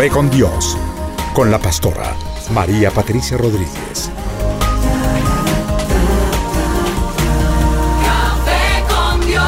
[0.00, 0.78] Café con Dios,
[1.34, 2.16] con la pastora
[2.54, 4.10] María Patricia Rodríguez.
[8.02, 9.44] Café con Dios.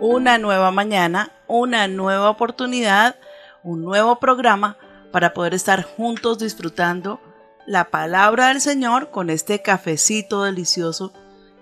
[0.00, 3.14] una nueva mañana, una nueva oportunidad,
[3.62, 4.76] un nuevo programa
[5.12, 7.20] para poder estar juntos disfrutando
[7.64, 11.12] la palabra del Señor con este cafecito delicioso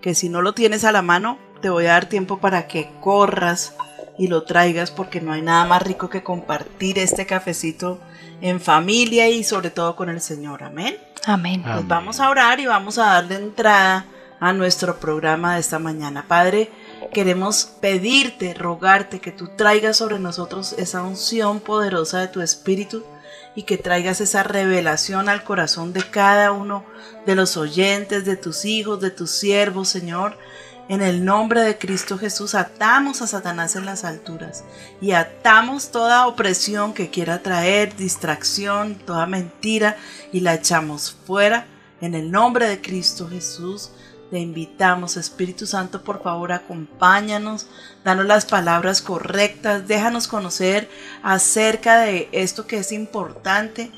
[0.00, 2.90] que si no lo tienes a la mano te voy a dar tiempo para que
[3.02, 3.74] corras
[4.18, 8.00] y lo traigas porque no hay nada más rico que compartir este cafecito
[8.40, 10.62] en familia y sobre todo con el Señor.
[10.62, 10.96] Amén.
[11.24, 11.62] Amén.
[11.62, 14.06] Pues vamos a orar y vamos a darle entrada
[14.38, 16.26] a nuestro programa de esta mañana.
[16.28, 16.70] Padre,
[17.12, 23.04] queremos pedirte, rogarte que tú traigas sobre nosotros esa unción poderosa de tu Espíritu
[23.54, 26.84] y que traigas esa revelación al corazón de cada uno
[27.24, 30.36] de los oyentes, de tus hijos, de tus siervos, Señor.
[30.88, 34.62] En el nombre de Cristo Jesús atamos a Satanás en las alturas
[35.00, 39.96] y atamos toda opresión que quiera traer, distracción, toda mentira
[40.32, 41.66] y la echamos fuera.
[42.00, 43.90] En el nombre de Cristo Jesús
[44.30, 47.66] te invitamos, Espíritu Santo, por favor, acompáñanos,
[48.04, 50.88] danos las palabras correctas, déjanos conocer
[51.24, 53.90] acerca de esto que es importante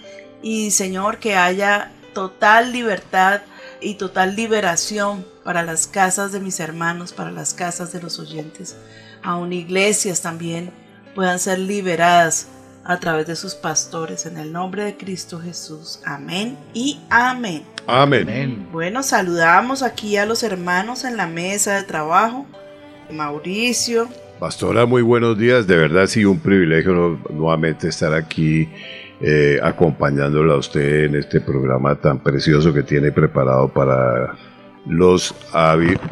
[0.43, 3.43] y, Señor, que haya total libertad
[3.81, 8.77] y total liberación para las casas de mis hermanos, para las casas de los oyentes.
[9.23, 10.71] Aún iglesias también
[11.15, 12.49] puedan ser liberadas
[12.85, 16.01] a través de sus pastores en el nombre de Cristo Jesús.
[16.05, 17.63] Amén y amén.
[17.87, 18.69] Amén.
[18.71, 22.45] Bueno, saludamos aquí a los hermanos en la mesa de trabajo.
[23.11, 24.07] Mauricio,
[24.39, 25.67] Pastora, muy buenos días.
[25.67, 28.69] De verdad, sí, un privilegio nu- nuevamente estar aquí
[29.23, 34.37] eh, acompañándola a usted en este programa tan precioso que tiene preparado para
[34.87, 35.35] los...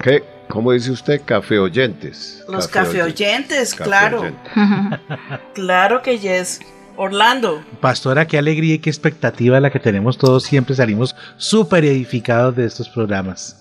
[0.02, 0.22] ¿Qué?
[0.48, 1.20] ¿Cómo dice usted?
[1.24, 2.44] Café oyentes.
[2.48, 4.52] los café oyentes, Café claro, oyentes.
[5.54, 6.60] claro que yes.
[6.98, 10.44] Orlando, Pastora, qué alegría y qué expectativa la que tenemos todos.
[10.44, 13.60] Siempre salimos súper edificados de estos programas.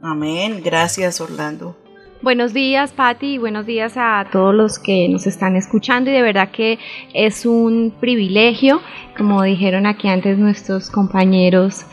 [0.00, 1.76] amén, gracias Orlando.
[2.22, 6.10] Buenos días, Patti, y buenos días a todos los que nos están escuchando.
[6.10, 6.78] Y de verdad que
[7.14, 8.82] es un privilegio,
[9.16, 11.86] como dijeron aquí antes nuestros compañeros,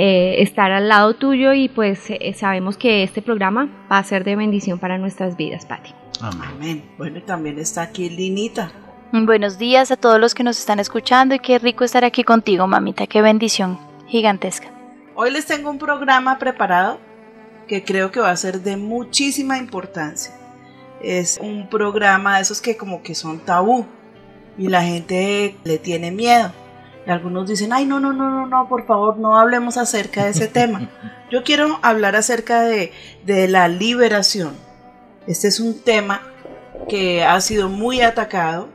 [0.00, 4.22] eh, estar al lado tuyo y pues eh, sabemos que este programa va a ser
[4.22, 5.92] de bendición para nuestras vidas, Patti.
[6.20, 6.88] Amén.
[6.96, 8.70] Bueno, y también está aquí Linita.
[9.10, 12.68] Buenos días a todos los que nos están escuchando y qué rico estar aquí contigo,
[12.68, 13.08] mamita.
[13.08, 13.76] Qué bendición
[14.06, 14.68] gigantesca.
[15.16, 17.00] Hoy les tengo un programa preparado
[17.66, 20.32] que creo que va a ser de muchísima importancia.
[21.02, 23.84] Es un programa de esos que como que son tabú
[24.56, 26.52] y la gente le tiene miedo.
[27.08, 30.46] Algunos dicen, ay, no, no, no, no, no, por favor, no hablemos acerca de ese
[30.48, 30.90] tema.
[31.30, 32.92] Yo quiero hablar acerca de,
[33.24, 34.54] de la liberación.
[35.26, 36.22] Este es un tema
[36.88, 38.68] que ha sido muy atacado.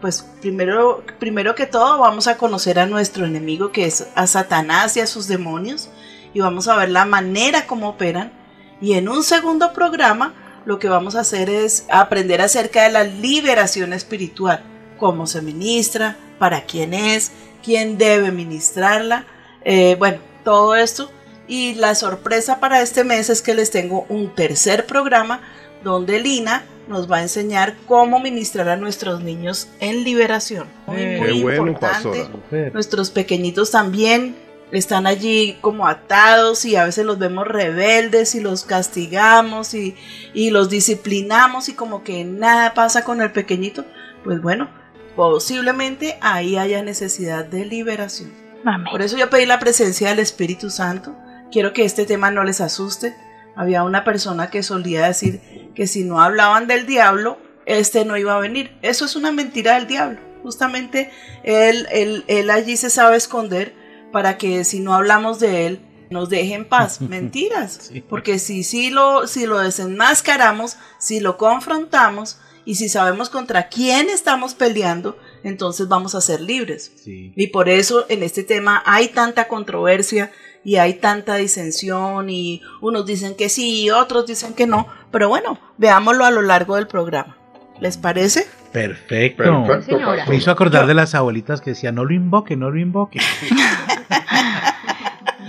[0.00, 4.96] Pues primero, primero que todo vamos a conocer a nuestro enemigo que es a Satanás
[4.96, 5.88] y a sus demonios
[6.34, 8.32] y vamos a ver la manera como operan.
[8.80, 10.34] Y en un segundo programa
[10.66, 14.62] lo que vamos a hacer es aprender acerca de la liberación espiritual,
[14.98, 17.32] cómo se ministra, para quién es,
[17.66, 19.26] quién debe ministrarla,
[19.64, 21.10] eh, bueno, todo esto.
[21.48, 25.40] Y la sorpresa para este mes es que les tengo un tercer programa
[25.84, 30.68] donde Lina nos va a enseñar cómo ministrar a nuestros niños en liberación.
[30.86, 32.20] Muy, Eh, muy Qué bueno, importante.
[32.24, 32.70] pastora.
[32.72, 34.36] Nuestros pequeñitos también
[34.72, 39.96] están allí como atados y a veces los vemos rebeldes y los castigamos y,
[40.34, 43.84] y los disciplinamos y como que nada pasa con el pequeñito,
[44.24, 44.68] pues bueno,
[45.16, 48.32] posiblemente ahí haya necesidad de liberación.
[48.64, 48.88] Amén.
[48.90, 51.16] Por eso yo pedí la presencia del Espíritu Santo.
[51.50, 53.16] Quiero que este tema no les asuste.
[53.56, 58.34] Había una persona que solía decir que si no hablaban del diablo, este no iba
[58.34, 58.76] a venir.
[58.82, 60.20] Eso es una mentira del diablo.
[60.42, 61.10] Justamente
[61.42, 63.74] él, él, él allí se sabe esconder
[64.12, 65.80] para que si no hablamos de él,
[66.10, 67.00] nos deje en paz.
[67.02, 67.90] Mentiras.
[67.92, 68.00] Sí.
[68.00, 74.10] Porque si, si, lo, si lo desenmascaramos, si lo confrontamos y si sabemos contra quién
[74.10, 76.92] estamos peleando, entonces vamos a ser libres.
[76.96, 77.32] Sí.
[77.36, 80.32] Y por eso en este tema hay tanta controversia
[80.64, 84.88] y hay tanta disensión y unos dicen que sí y otros dicen que no.
[85.12, 87.38] Pero bueno, veámoslo a lo largo del programa.
[87.80, 88.48] ¿Les parece?
[88.72, 89.64] Perfecto.
[89.64, 90.12] Perfecto.
[90.28, 93.20] Me hizo acordar de las abuelitas que decían, no lo invoque, no lo invoque.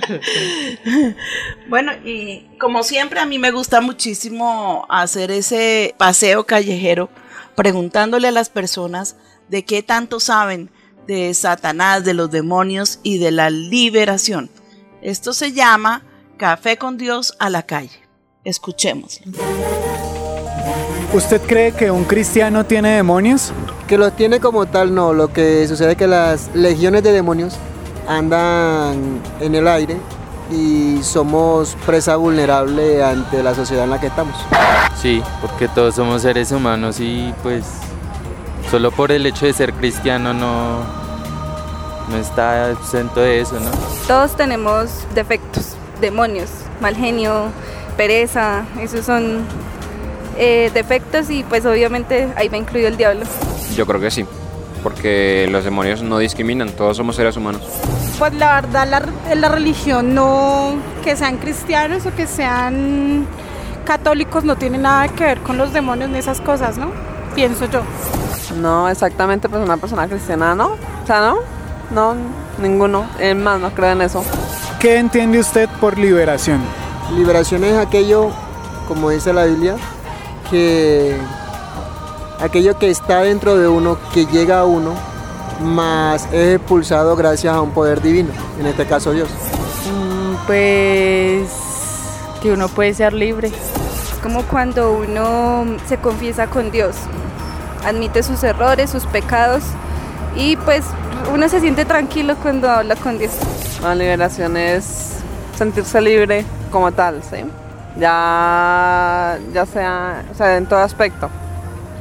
[1.69, 7.09] Bueno, y como siempre a mí me gusta muchísimo hacer ese paseo callejero
[7.55, 9.15] preguntándole a las personas
[9.49, 10.69] de qué tanto saben
[11.07, 14.49] de Satanás, de los demonios y de la liberación.
[15.01, 16.03] Esto se llama
[16.37, 18.07] Café con Dios a la calle.
[18.43, 19.21] Escuchemos.
[21.13, 23.53] ¿Usted cree que un cristiano tiene demonios?
[23.87, 25.13] Que los tiene como tal, no.
[25.13, 27.57] Lo que sucede es que las legiones de demonios
[28.07, 29.97] andan en el aire
[30.51, 34.35] y somos presa vulnerable ante la sociedad en la que estamos.
[34.95, 37.65] Sí, porque todos somos seres humanos y pues
[38.71, 40.79] solo por el hecho de ser cristiano no,
[42.09, 43.69] no está exento de eso, ¿no?
[44.07, 46.49] Todos tenemos defectos, demonios,
[46.81, 47.47] mal genio,
[47.97, 49.41] pereza, esos son
[50.37, 53.25] eh, defectos y pues obviamente ahí va incluido el diablo.
[53.75, 54.25] Yo creo que sí,
[54.83, 57.61] porque los demonios no discriminan, todos somos seres humanos.
[58.17, 63.27] Pues la verdad, la, la religión no, que sean cristianos o que sean
[63.85, 66.91] católicos no tiene nada que ver con los demonios ni esas cosas, ¿no?
[67.35, 67.81] Pienso yo.
[68.61, 70.71] No, exactamente, pues una persona cristiana, ¿no?
[71.03, 71.37] O sea, ¿no?
[71.91, 72.15] No,
[72.61, 73.05] ninguno.
[73.19, 74.23] Es más, no creo en eso.
[74.79, 76.61] ¿Qué entiende usted por liberación?
[77.15, 78.29] Liberación es aquello,
[78.87, 79.75] como dice la Biblia,
[80.49, 81.17] que
[82.39, 84.93] aquello que está dentro de uno, que llega a uno,
[85.61, 88.29] más es expulsado gracias a un poder divino,
[88.59, 89.29] en este caso Dios.
[89.29, 91.49] Mm, Pues
[92.41, 93.47] que uno puede ser libre.
[93.47, 96.95] Es como cuando uno se confiesa con Dios,
[97.85, 99.63] admite sus errores, sus pecados
[100.35, 100.83] y pues
[101.33, 103.31] uno se siente tranquilo cuando habla con Dios.
[103.81, 105.13] La liberación es
[105.57, 107.37] sentirse libre como tal, ¿sí?
[107.99, 111.29] Ya, ya sea, o sea, en todo aspecto,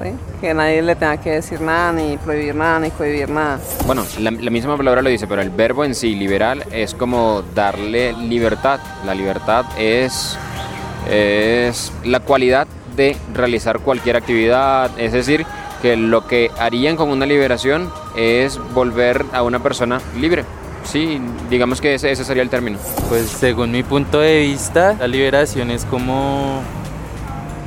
[0.02, 0.10] ¿sí?
[0.40, 3.58] Que nadie le tenga que decir nada, ni prohibir nada, ni cohibir nada.
[3.86, 7.42] Bueno, la, la misma palabra lo dice, pero el verbo en sí, liberal, es como
[7.54, 8.80] darle libertad.
[9.04, 10.36] La libertad es,
[11.10, 12.66] es la cualidad
[12.96, 15.44] de realizar cualquier actividad, es decir,
[15.82, 20.44] que lo que harían con una liberación es volver a una persona libre.
[20.84, 21.20] Sí,
[21.50, 22.78] digamos que ese, ese sería el término.
[23.08, 26.62] Pues según mi punto de vista, la liberación es como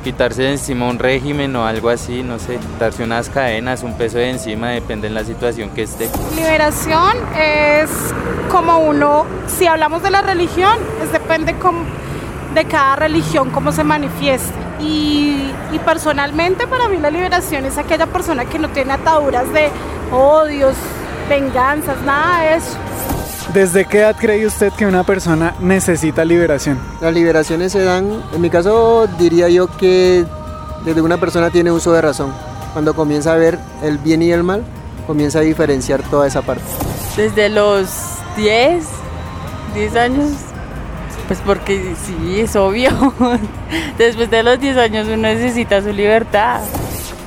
[0.00, 4.18] quitarse de encima un régimen o algo así, no sé, quitarse unas cadenas, un peso
[4.18, 6.08] de encima, depende de la situación que esté.
[6.34, 7.90] Liberación es
[8.50, 11.84] como uno, si hablamos de la religión, es depende com-
[12.54, 14.52] de cada religión cómo se manifieste.
[14.80, 19.68] Y, y personalmente para mí la liberación es aquella persona que no tiene ataduras de
[20.10, 20.74] odios,
[21.28, 22.76] venganzas, nada de eso.
[23.54, 26.78] ¿Desde qué edad cree usted que una persona necesita liberación?
[27.00, 30.24] Las liberaciones se dan, en mi caso diría yo que
[30.84, 32.32] desde una persona tiene uso de razón.
[32.72, 34.62] Cuando comienza a ver el bien y el mal,
[35.04, 36.62] comienza a diferenciar toda esa parte.
[37.16, 37.88] Desde los
[38.36, 38.84] 10,
[39.74, 40.30] 10 años,
[41.26, 42.90] pues porque sí, es obvio.
[43.98, 46.60] Después de los 10 años uno necesita su libertad.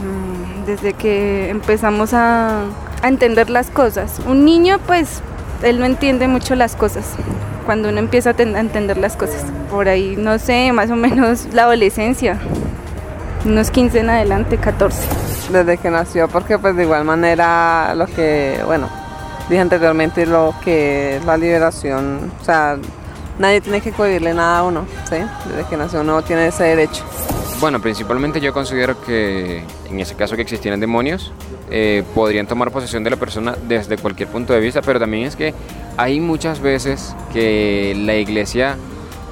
[0.01, 2.61] Mm, Desde que empezamos a,
[3.01, 4.21] a entender las cosas.
[4.25, 5.21] Un niño, pues,
[5.63, 7.05] él no entiende mucho las cosas.
[7.65, 9.43] Cuando uno empieza a, ten- a entender las cosas.
[9.71, 12.37] Por ahí, no sé, más o menos la adolescencia.
[13.45, 15.01] Unos 15 en adelante, 14.
[15.51, 18.87] Desde que nació, porque pues de igual manera lo que, bueno,
[19.49, 22.77] dije anteriormente lo que es la liberación, o sea,
[23.39, 25.17] nadie tiene que cohibirle nada a uno, ¿sí?
[25.49, 27.03] Desde que nació uno tiene ese derecho.
[27.59, 31.33] Bueno, principalmente yo considero que en ese caso que existieran demonios,
[31.75, 35.35] eh, podrían tomar posesión de la persona desde cualquier punto de vista, pero también es
[35.35, 35.53] que
[35.97, 38.77] hay muchas veces que la iglesia,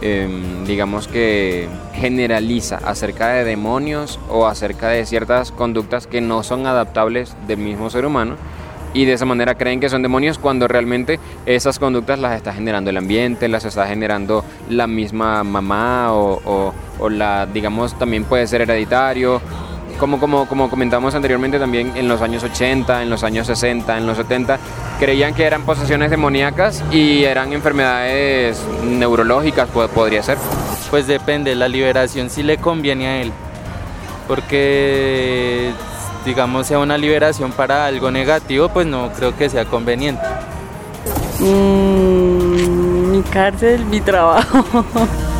[0.01, 6.65] em, digamos que generaliza acerca de demonios o acerca de ciertas conductas que no son
[6.65, 8.35] adaptables del mismo ser humano
[8.93, 12.89] y de esa manera creen que son demonios cuando realmente esas conductas las está generando
[12.89, 18.45] el ambiente, las está generando la misma mamá o, o- o la, digamos, también puede
[18.47, 19.39] ser hereditario.
[20.01, 24.07] Como, como, como comentamos anteriormente también en los años 80, en los años 60, en
[24.07, 24.57] los 70,
[24.99, 30.39] creían que eran posesiones demoníacas y eran enfermedades neurológicas, po- podría ser.
[30.89, 33.31] Pues depende, la liberación sí le conviene a él.
[34.27, 35.69] Porque,
[36.25, 40.23] digamos, sea una liberación para algo negativo, pues no creo que sea conveniente.
[41.39, 44.65] Mm, mi cárcel, mi trabajo.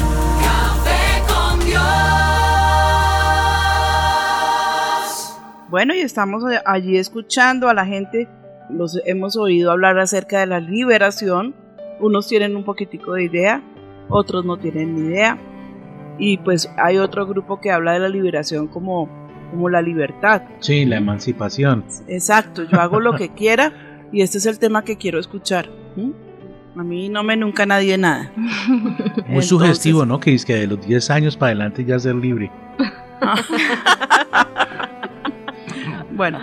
[5.72, 8.28] Bueno, y estamos eh, allí escuchando a la gente,
[8.70, 11.56] los hemos oído hablar acerca de la liberación,
[12.02, 13.64] unos tienen un poquitico de idea,
[14.10, 15.40] otros no tienen ni idea,
[16.20, 19.08] y pues hay otro grupo que habla de la liberación como,
[19.50, 20.42] como la libertad.
[20.60, 21.86] Sí, la emancipación.
[22.10, 23.72] Exacto, yo hago lo que quiera
[24.12, 25.70] y este es el tema que quiero escuchar.
[26.76, 28.34] A mí no me nunca nadie nada.
[29.26, 30.20] Muy sugestivo, ¿no?
[30.20, 32.52] Que es que de los 10 años para adelante ya ser libre.
[36.14, 36.40] Bueno,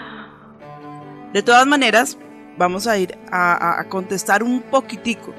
[1.33, 2.17] de todas maneras,
[2.57, 5.35] vamos a ir a, contestar un poquitico.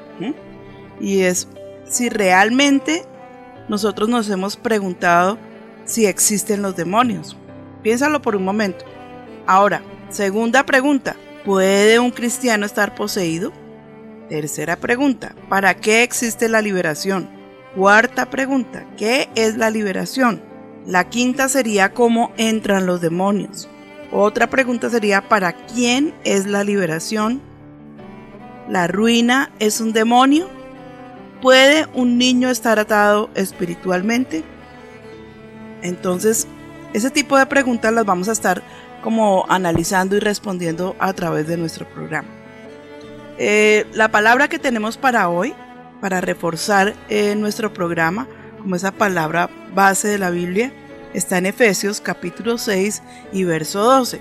[0.99, 1.47] Y es
[1.85, 3.03] si realmente
[3.67, 5.37] nosotros nos hemos preguntado
[5.85, 7.35] si existen los demonios.
[7.81, 8.85] Piénsalo por un momento.
[9.47, 13.51] Ahora, segunda pregunta, ¿puede un cristiano estar poseído?
[14.29, 17.29] Tercera pregunta, ¿para qué existe la liberación?
[17.75, 20.41] Cuarta pregunta, ¿qué es la liberación?
[20.85, 23.67] La quinta sería cómo entran los demonios.
[24.11, 27.41] Otra pregunta sería ¿para quién es la liberación?
[28.67, 30.47] ¿La ruina es un demonio?
[31.41, 34.43] ¿Puede un niño estar atado espiritualmente?
[35.81, 36.47] Entonces,
[36.93, 38.63] ese tipo de preguntas las vamos a estar
[39.03, 42.27] como analizando y respondiendo a través de nuestro programa.
[43.37, 45.53] Eh, la palabra que tenemos para hoy,
[46.01, 48.27] para reforzar eh, nuestro programa,
[48.59, 50.73] como esa palabra base de la Biblia,
[51.13, 53.01] está en Efesios capítulo 6
[53.33, 54.19] y verso 12.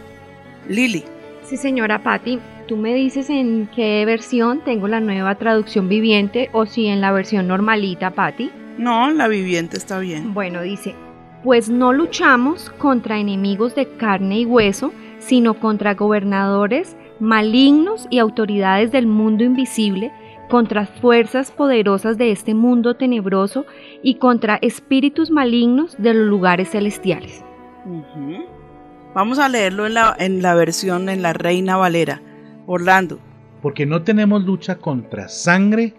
[0.69, 1.05] Lili.
[1.45, 6.67] Sí, señora Patti, tú me dices en qué versión tengo la nueva traducción viviente o
[6.67, 8.51] si en la versión normalita, Patti.
[8.77, 10.35] No, la viviente está bien.
[10.35, 10.95] Bueno, dice,
[11.43, 18.93] pues no luchamos contra enemigos de carne y hueso, sino contra gobernadores malignos y autoridades
[18.93, 20.13] del mundo invisible,
[20.49, 23.67] contra fuerzas poderosas de este mundo tenebroso
[24.03, 27.45] y contra espíritus malignos de los lugares celestiales.
[29.15, 32.23] Vamos a leerlo en la, en la versión en la Reina Valera.
[32.67, 33.19] Orlando.
[33.63, 35.95] Porque no tenemos lucha contra sangre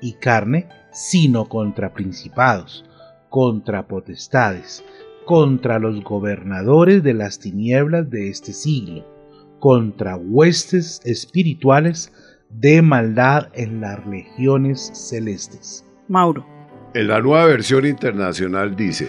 [0.00, 2.86] y carne, sino contra principados,
[3.28, 4.82] contra potestades,
[5.26, 9.04] contra los gobernadores de las tinieblas de este siglo,
[9.58, 12.12] contra huestes espirituales
[12.50, 15.84] de maldad en las regiones celestes.
[16.08, 16.46] Mauro.
[16.94, 19.08] En la nueva versión internacional dice,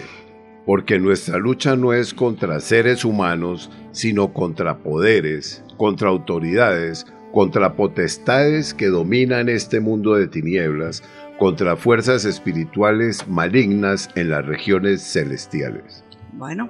[0.66, 8.74] porque nuestra lucha no es contra seres humanos, sino contra poderes, contra autoridades, contra potestades
[8.74, 11.02] que dominan este mundo de tinieblas,
[11.38, 16.04] contra fuerzas espirituales malignas en las regiones celestiales.
[16.34, 16.68] Bueno,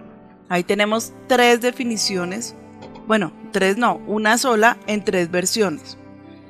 [0.48, 2.54] ahí tenemos tres definiciones.
[3.08, 5.97] Bueno, tres no, una sola en tres versiones.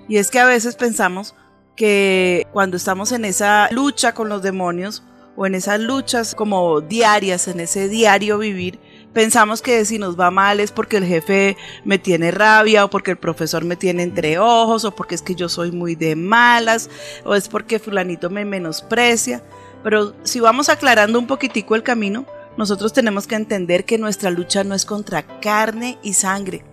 [0.08, 1.34] Y es que a veces pensamos
[1.76, 5.04] que cuando estamos en esa lucha con los demonios
[5.36, 8.80] o en esas luchas como diarias, en ese diario vivir,
[9.12, 13.12] pensamos que si nos va mal es porque el jefe me tiene rabia o porque
[13.12, 16.90] el profesor me tiene entre ojos o porque es que yo soy muy de malas
[17.24, 19.42] o es porque fulanito me menosprecia.
[19.84, 24.64] Pero si vamos aclarando un poquitico el camino, nosotros tenemos que entender que nuestra lucha
[24.64, 26.64] no es contra carne y sangre,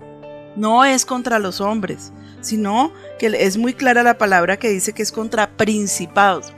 [0.55, 2.11] no es contra los hombres,
[2.45, 6.53] sino que es muy clara la palabra que dice que es contra principados.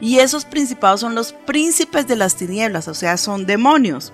[0.00, 4.12] Y esos principados son los príncipes de las tinieblas, o sea, son demonios,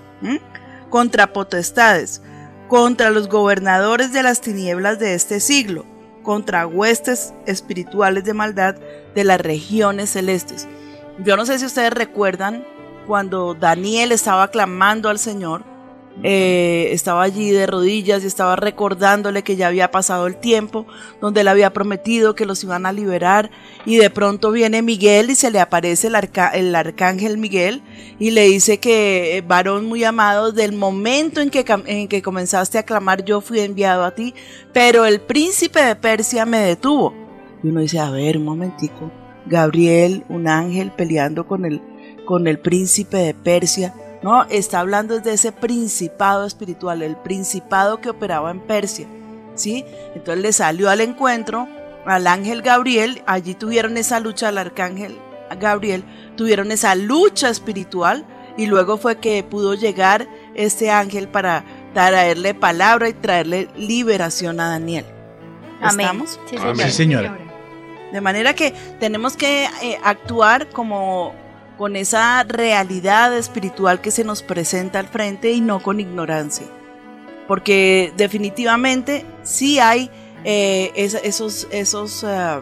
[0.91, 2.21] contra potestades,
[2.69, 5.87] contra los gobernadores de las tinieblas de este siglo,
[6.23, 8.75] contra huestes espirituales de maldad
[9.15, 10.69] de las regiones celestes.
[11.25, 12.65] Yo no sé si ustedes recuerdan
[13.07, 15.65] cuando Daniel estaba clamando al Señor,
[16.25, 20.87] eh, estaba allí de rodillas y estaba recordándole que ya había pasado el tiempo,
[21.21, 23.51] donde él había prometido que los iban a liberar,
[23.87, 26.17] y de pronto viene Miguel y se le aparece el,
[26.55, 27.83] el arcángel Miguel
[28.19, 32.79] y le dice que, eh, varón muy amado, del momento en que, en que comenzaste
[32.79, 34.35] a clamar, yo fui enviado a ti,
[34.73, 37.15] pero el príncipe de Persia me detuvo.
[37.63, 39.11] Y uno dice, a ver, un momentico,
[39.47, 41.81] Gabriel, un ángel peleando con el,
[42.25, 43.95] con el príncipe de Persia.
[44.23, 49.07] No, está hablando de ese principado espiritual, el principado que operaba en Persia.
[49.59, 49.85] ¿sí?
[50.15, 51.69] Entonces le salió al encuentro
[52.07, 55.19] al ángel Gabriel, allí tuvieron esa lucha al arcángel
[55.61, 56.05] Gabriel,
[56.37, 58.25] tuvieron esa lucha espiritual
[58.57, 64.69] y luego fue que pudo llegar este ángel para traerle palabra y traerle liberación a
[64.69, 65.05] Daniel.
[65.83, 66.07] Amén.
[66.07, 66.41] ¿Estamos?
[66.47, 66.87] Sí, Amén.
[66.87, 67.37] Sí, señora.
[68.13, 71.35] De manera que tenemos que eh, actuar como
[71.79, 76.67] con esa realidad espiritual que se nos presenta al frente y no con ignorancia.
[77.47, 80.11] Porque definitivamente sí hay
[80.45, 82.61] eh, es- esos, esos ah,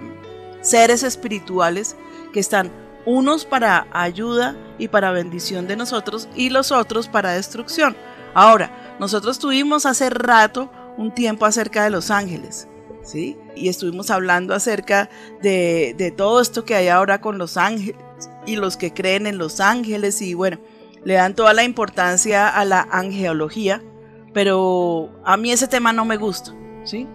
[0.60, 1.96] seres espirituales
[2.32, 2.70] que están
[3.04, 7.96] unos para ayuda y para bendición de nosotros y los otros para destrucción.
[8.34, 12.68] Ahora, nosotros tuvimos hace rato un tiempo acerca de los ángeles.
[13.06, 13.38] ¿Sí?
[13.54, 15.08] Y estuvimos hablando acerca
[15.40, 17.96] de, todo esto que hay ahora con los ángeles
[18.46, 20.58] y los que creen en los ángeles y bueno,
[21.04, 23.80] le dan toda la importancia a la angeología,
[24.34, 26.52] pero a mí ese tema no me gusta,
[26.84, 27.06] ¿sí?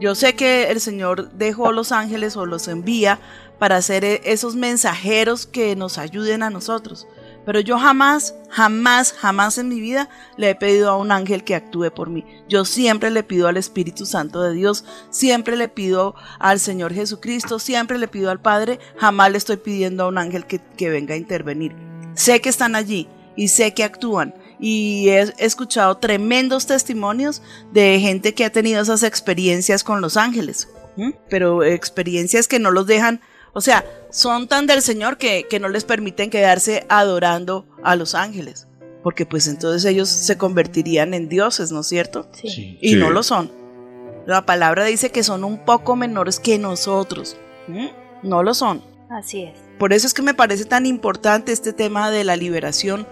[0.00, 3.20] Yo sé que el Señor dejó los ángeles o los envía
[3.58, 7.08] para ser e- esos mensajeros que nos ayuden a nosotros.
[7.48, 11.54] Pero yo jamás, jamás, jamás en mi vida le he pedido a un ángel que
[11.54, 12.22] actúe por mí.
[12.46, 17.58] Yo siempre le pido al Espíritu Santo de Dios, siempre le pido al Señor Jesucristo,
[17.58, 21.14] siempre le pido al Padre, jamás le estoy pidiendo a un ángel que, que venga
[21.14, 21.74] a intervenir.
[22.12, 24.34] Sé que están allí y sé que actúan.
[24.60, 27.40] Y he escuchado tremendos testimonios
[27.72, 30.68] de gente que ha tenido esas experiencias con los ángeles,
[31.30, 33.22] pero experiencias que no los dejan,
[33.58, 38.14] o sea, son tan del Señor que, que no les permiten quedarse adorando a los
[38.14, 38.66] ángeles,
[39.02, 42.28] porque pues entonces ellos se convertirían en dioses, ¿no es cierto?
[42.32, 42.78] Sí.
[42.80, 42.96] Y Sí.
[42.96, 43.52] no lo son.
[44.26, 47.36] La palabra dice que son un poco menores que nosotros.
[48.22, 48.82] No lo son.
[49.10, 49.58] Así es.
[49.78, 53.06] Por eso es que me parece tan importante este tema de la liberación.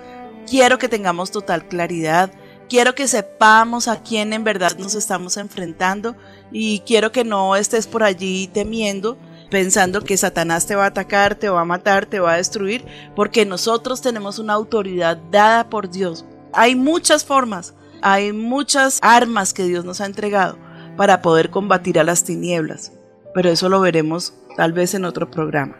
[0.48, 2.30] Quiero que tengamos total claridad.
[2.68, 6.16] Quiero que sepamos a quién en verdad nos estamos enfrentando
[6.52, 9.16] y quiero que no estés por allí temiendo,
[9.50, 12.84] pensando que Satanás te va a atacar, te va a matar, te va a destruir,
[13.14, 16.24] porque nosotros tenemos una autoridad dada por Dios.
[16.52, 20.58] Hay muchas formas, hay muchas armas que Dios nos ha entregado
[20.96, 22.92] para poder combatir a las tinieblas,
[23.34, 25.76] pero eso lo veremos tal vez en otro programa.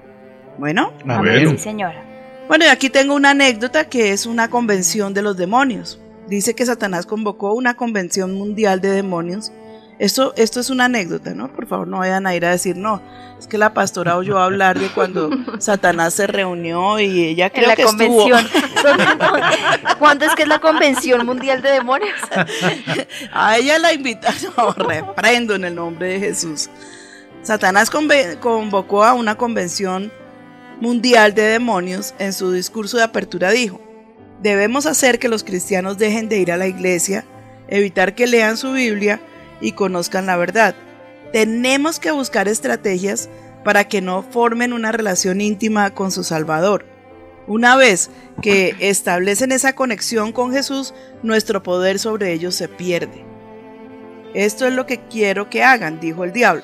[0.58, 0.92] Bueno.
[1.08, 2.02] Amén, sí, señora.
[2.48, 6.00] Bueno, y aquí tengo una anécdota que es una convención de los demonios.
[6.28, 9.52] Dice que Satanás convocó una convención mundial de demonios.
[9.98, 11.48] Esto, esto es una anécdota, ¿no?
[11.48, 13.00] Por favor, no vayan a ir a decir, no,
[13.38, 17.68] es que la pastora oyó hablar de cuando Satanás se reunió y ella creo en
[17.70, 18.46] la que convención.
[18.54, 19.98] estuvo.
[19.98, 22.18] ¿Cuándo es que es la convención mundial de demonios?
[23.32, 26.68] A ella la invitaron, no, reprendo en el nombre de Jesús.
[27.42, 30.12] Satanás convocó a una convención
[30.80, 32.12] mundial de demonios.
[32.18, 33.80] En su discurso de apertura dijo,
[34.42, 37.24] debemos hacer que los cristianos dejen de ir a la iglesia,
[37.68, 39.20] evitar que lean su Biblia
[39.60, 40.74] y conozcan la verdad.
[41.32, 43.28] Tenemos que buscar estrategias
[43.64, 46.86] para que no formen una relación íntima con su Salvador.
[47.48, 48.10] Una vez
[48.42, 53.24] que establecen esa conexión con Jesús, nuestro poder sobre ellos se pierde.
[54.34, 56.62] Esto es lo que quiero que hagan, dijo el diablo.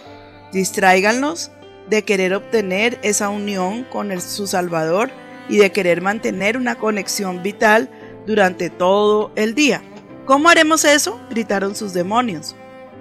[0.52, 1.50] Distráiganlos
[1.88, 5.10] de querer obtener esa unión con su Salvador
[5.48, 7.88] y de querer mantener una conexión vital
[8.26, 9.82] durante todo el día.
[10.24, 11.20] ¿Cómo haremos eso?
[11.30, 12.54] gritaron sus demonios.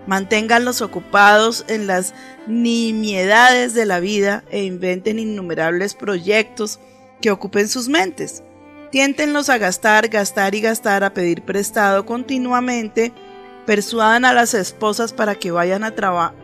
[0.07, 2.13] Manténganlos ocupados en las
[2.47, 6.79] nimiedades de la vida e inventen innumerables proyectos
[7.21, 8.43] que ocupen sus mentes.
[8.91, 13.13] Tiéntenlos a gastar, gastar y gastar, a pedir prestado continuamente.
[13.65, 16.41] Persuadan a las esposas para que vayan a trabajar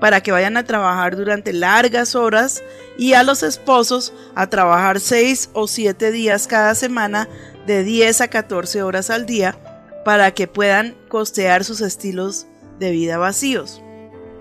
[0.00, 2.64] para que vayan a trabajar durante largas horas
[2.98, 7.28] y a los esposos a trabajar 6 o 7 días cada semana
[7.66, 9.56] de 10 a 14 horas al día
[10.04, 12.46] para que puedan costear sus estilos
[12.80, 13.80] de vida vacíos.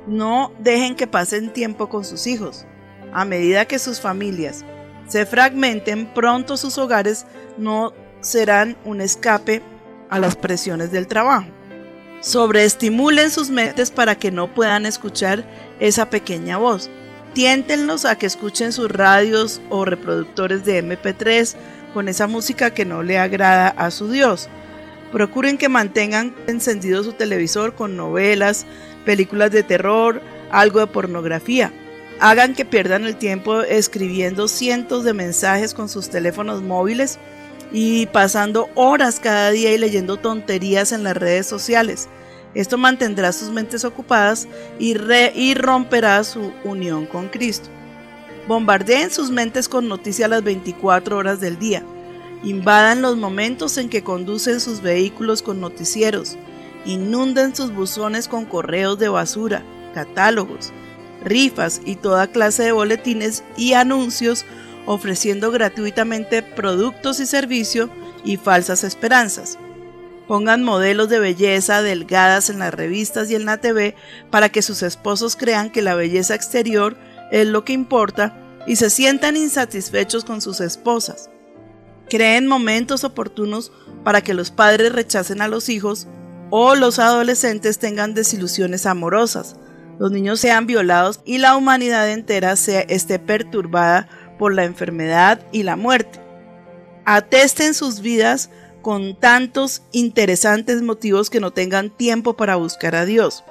[0.07, 2.65] No dejen que pasen tiempo con sus hijos.
[3.13, 4.65] A medida que sus familias
[5.07, 7.25] se fragmenten, pronto sus hogares
[7.57, 9.61] no serán un escape
[10.09, 11.47] a las presiones del trabajo.
[12.21, 15.45] Sobreestimulen sus mentes para que no puedan escuchar
[15.79, 16.89] esa pequeña voz.
[17.33, 21.55] Tiéntenlos a que escuchen sus radios o reproductores de MP3
[21.93, 24.49] con esa música que no le agrada a su Dios.
[25.11, 28.65] Procuren que mantengan encendido su televisor con novelas,
[29.05, 31.73] películas de terror, algo de pornografía.
[32.19, 37.17] Hagan que pierdan el tiempo escribiendo cientos de mensajes con sus teléfonos móviles
[37.71, 42.07] y pasando horas cada día y leyendo tonterías en las redes sociales.
[42.55, 44.47] Esto mantendrá sus mentes ocupadas
[44.79, 47.69] y, re- y romperá su unión con Cristo.
[48.47, 51.83] Bombardeen sus mentes con noticias las 24 horas del día.
[52.43, 56.37] Invadan los momentos en que conducen sus vehículos con noticieros.
[56.85, 60.71] Inunden sus buzones con correos de basura, catálogos,
[61.23, 64.45] rifas y toda clase de boletines y anuncios
[64.85, 67.89] ofreciendo gratuitamente productos y servicios
[68.23, 69.57] y falsas esperanzas.
[70.27, 73.95] Pongan modelos de belleza delgadas en las revistas y en la TV
[74.29, 76.95] para que sus esposos crean que la belleza exterior
[77.31, 81.29] es lo que importa y se sientan insatisfechos con sus esposas.
[82.09, 83.71] Creen momentos oportunos
[84.03, 86.07] para que los padres rechacen a los hijos
[86.49, 89.55] o los adolescentes tengan desilusiones amorosas,
[89.99, 94.07] los niños sean violados y la humanidad entera se esté perturbada
[94.39, 96.21] por la enfermedad y la muerte.
[97.05, 98.49] Atesten sus vidas
[98.81, 103.43] con tantos interesantes motivos que no tengan tiempo para buscar a Dios.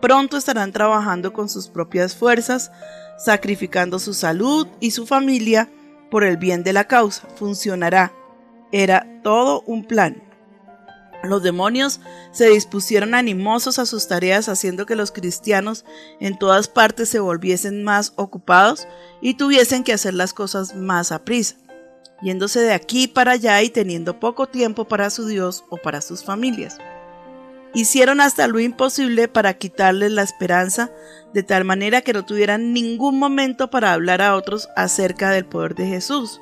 [0.00, 2.72] Pronto estarán trabajando con sus propias fuerzas,
[3.18, 5.68] sacrificando su salud y su familia
[6.10, 7.28] por el bien de la causa.
[7.36, 8.12] Funcionará.
[8.72, 10.22] Era todo un plan.
[11.22, 12.00] Los demonios
[12.32, 15.84] se dispusieron animosos a sus tareas haciendo que los cristianos
[16.18, 18.88] en todas partes se volviesen más ocupados
[19.20, 21.56] y tuviesen que hacer las cosas más a prisa,
[22.22, 26.24] yéndose de aquí para allá y teniendo poco tiempo para su Dios o para sus
[26.24, 26.78] familias.
[27.72, 30.90] Hicieron hasta lo imposible para quitarles la esperanza
[31.32, 35.76] de tal manera que no tuvieran ningún momento para hablar a otros acerca del poder
[35.76, 36.40] de Jesús.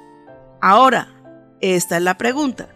[0.62, 1.08] Ahora,
[1.60, 2.68] esta es la pregunta.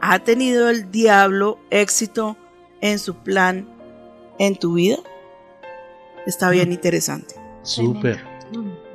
[0.00, 2.36] ¿Ha tenido el diablo éxito
[2.80, 3.68] en su plan
[4.38, 4.98] en tu vida?
[6.24, 7.34] Está bien interesante.
[7.62, 8.20] Súper.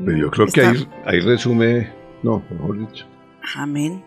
[0.05, 1.91] Pero yo creo que ahí, ahí resume,
[2.23, 3.05] no, mejor dicho.
[3.55, 4.03] Amén.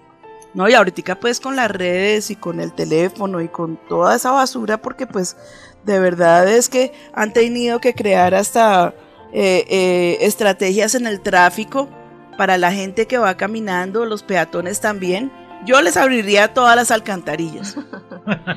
[0.54, 4.32] No, y ahorita pues con las redes y con el teléfono y con toda esa
[4.32, 5.36] basura, porque pues
[5.84, 8.94] de verdad es que han tenido que crear hasta
[9.32, 11.88] eh, eh, estrategias en el tráfico
[12.36, 15.30] para la gente que va caminando, los peatones también.
[15.66, 17.76] Yo les abriría todas las alcantarillas,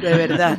[0.02, 0.58] de verdad.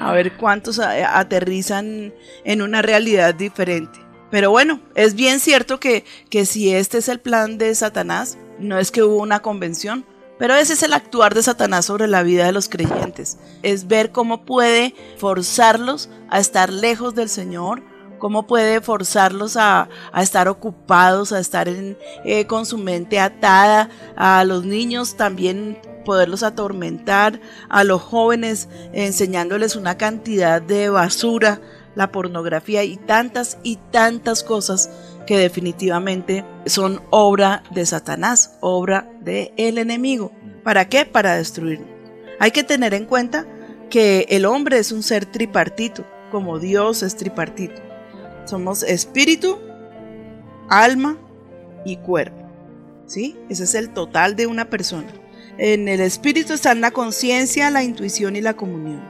[0.00, 2.12] A ver cuántos a- aterrizan
[2.44, 3.98] en una realidad diferente.
[4.30, 8.78] Pero bueno, es bien cierto que, que si este es el plan de Satanás, no
[8.78, 10.04] es que hubo una convención,
[10.42, 13.38] pero ese es el actuar de Satanás sobre la vida de los creyentes.
[13.62, 17.84] Es ver cómo puede forzarlos a estar lejos del Señor,
[18.18, 24.64] cómo puede forzarlos a, estar ocupados, a estar eh, con su mente atada, a los
[24.64, 31.60] niños también poderlos atormentar, a los jóvenes enseñándoles una cantidad de basura,
[31.94, 34.90] la pornografía y tantas y tantas cosas
[35.32, 40.30] que definitivamente son obra de Satanás, obra del el enemigo.
[40.62, 41.06] ¿Para qué?
[41.06, 41.88] Para destruirnos.
[42.38, 43.46] Hay que tener en cuenta
[43.88, 47.80] que el hombre es un ser tripartito, como Dios es tripartito.
[48.44, 49.58] Somos espíritu,
[50.68, 51.16] alma
[51.86, 52.46] y cuerpo.
[53.06, 53.34] ¿Sí?
[53.48, 55.08] Ese es el total de una persona.
[55.56, 59.00] En el espíritu están la conciencia, la intuición y la comunión.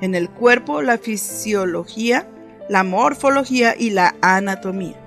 [0.00, 2.26] En el cuerpo la fisiología,
[2.70, 5.02] la morfología y la anatomía.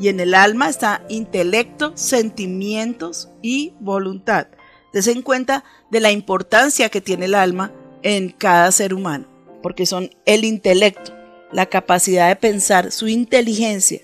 [0.00, 4.46] Y en el alma está intelecto, sentimientos y voluntad.
[4.92, 9.26] Dese en cuenta de la importancia que tiene el alma en cada ser humano,
[9.62, 11.12] porque son el intelecto,
[11.52, 14.00] la capacidad de pensar, su inteligencia,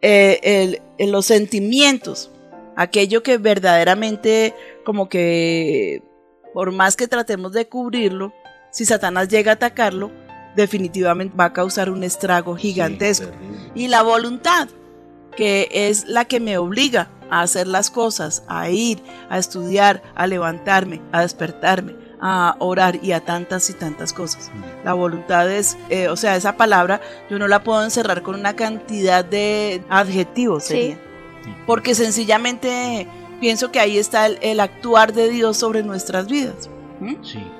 [0.00, 2.30] eh, el- el- los sentimientos,
[2.76, 6.02] aquello que verdaderamente como que
[6.54, 8.32] por más que tratemos de cubrirlo,
[8.72, 10.10] si Satanás llega a atacarlo,
[10.56, 13.28] definitivamente va a causar un estrago gigantesco.
[13.74, 14.68] y la voluntad,
[15.36, 20.26] que es la que me obliga a hacer las cosas, a ir, a estudiar, a
[20.26, 24.50] levantarme, a despertarme, a orar y a tantas y tantas cosas.
[24.84, 28.54] La voluntad es, eh, o sea, esa palabra yo no la puedo encerrar con una
[28.54, 30.98] cantidad de adjetivos, sería.
[31.66, 33.08] Porque sencillamente
[33.40, 36.70] pienso que ahí está el, el actuar de Dios sobre nuestras vidas.
[37.00, 37.16] ¿Mm?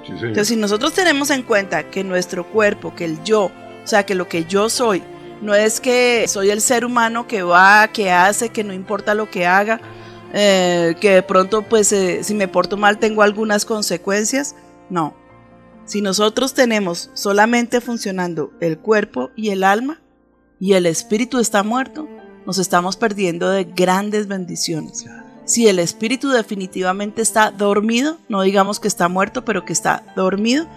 [0.07, 4.15] Entonces, si nosotros tenemos en cuenta que nuestro cuerpo, que el yo, o sea, que
[4.15, 5.03] lo que yo soy,
[5.43, 9.29] no es que soy el ser humano que va, que hace, que no importa lo
[9.29, 9.81] que haga,
[10.33, 14.55] eh, que de pronto, pues, eh, si me porto mal tengo algunas consecuencias.
[14.89, 15.15] No.
[15.85, 20.01] Si nosotros tenemos solamente funcionando el cuerpo y el alma,
[20.61, 22.09] y el espíritu está muerto,
[22.47, 25.05] nos estamos perdiendo de grandes bendiciones.
[25.45, 30.69] Si el espíritu definitivamente está dormido, no digamos que está muerto, pero que está dormido,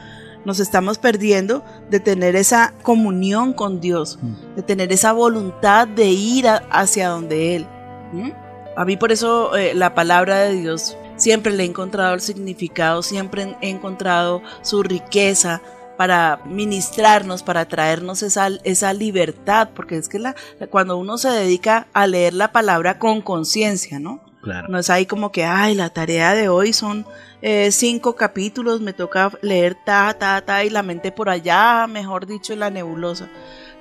[0.46, 4.20] nos estamos perdiendo de tener esa comunión con Dios,
[4.56, 7.68] de tener esa voluntad de ir a- hacia donde Él.
[8.14, 8.30] ¿Mm?
[8.78, 13.02] A mí por eso eh, la palabra de Dios siempre le he encontrado el significado,
[13.04, 15.62] siempre he encontrado su riqueza
[15.98, 20.36] para ministrarnos, para traernos esa, esa libertad, porque es que la,
[20.70, 24.20] cuando uno se dedica a leer la palabra con conciencia, ¿no?
[24.46, 24.68] Claro.
[24.70, 27.04] No es ahí como que, ay, la tarea de hoy son
[27.42, 32.28] eh, cinco capítulos, me toca leer ta, ta, ta, y la mente por allá, mejor
[32.28, 33.28] dicho, en la nebulosa.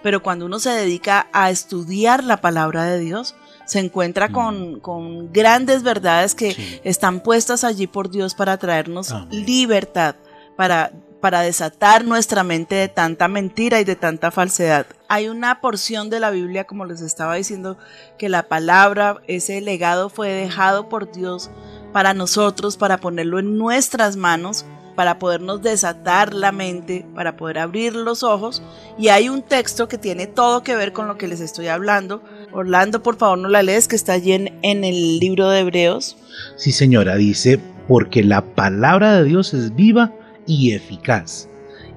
[0.02, 3.34] Pero cuando uno se dedica a estudiar la palabra de Dios,
[3.66, 10.16] se encuentra con, con grandes verdades que están puestas allí por Dios para traernos libertad,
[10.56, 10.92] para,
[11.24, 14.84] para desatar nuestra mente de tanta mentira y de tanta falsedad.
[15.08, 17.78] Hay una porción de la Biblia, como les estaba diciendo,
[18.18, 21.48] que la palabra, ese legado fue dejado por Dios
[21.94, 27.96] para nosotros, para ponerlo en nuestras manos, para podernos desatar la mente, para poder abrir
[27.96, 28.62] los ojos.
[28.98, 32.22] Y hay un texto que tiene todo que ver con lo que les estoy hablando.
[32.52, 36.18] Orlando, por favor, no la lees, que está allí en, en el libro de Hebreos.
[36.56, 37.58] Sí, señora, dice,
[37.88, 40.12] porque la palabra de Dios es viva
[40.46, 41.48] y eficaz,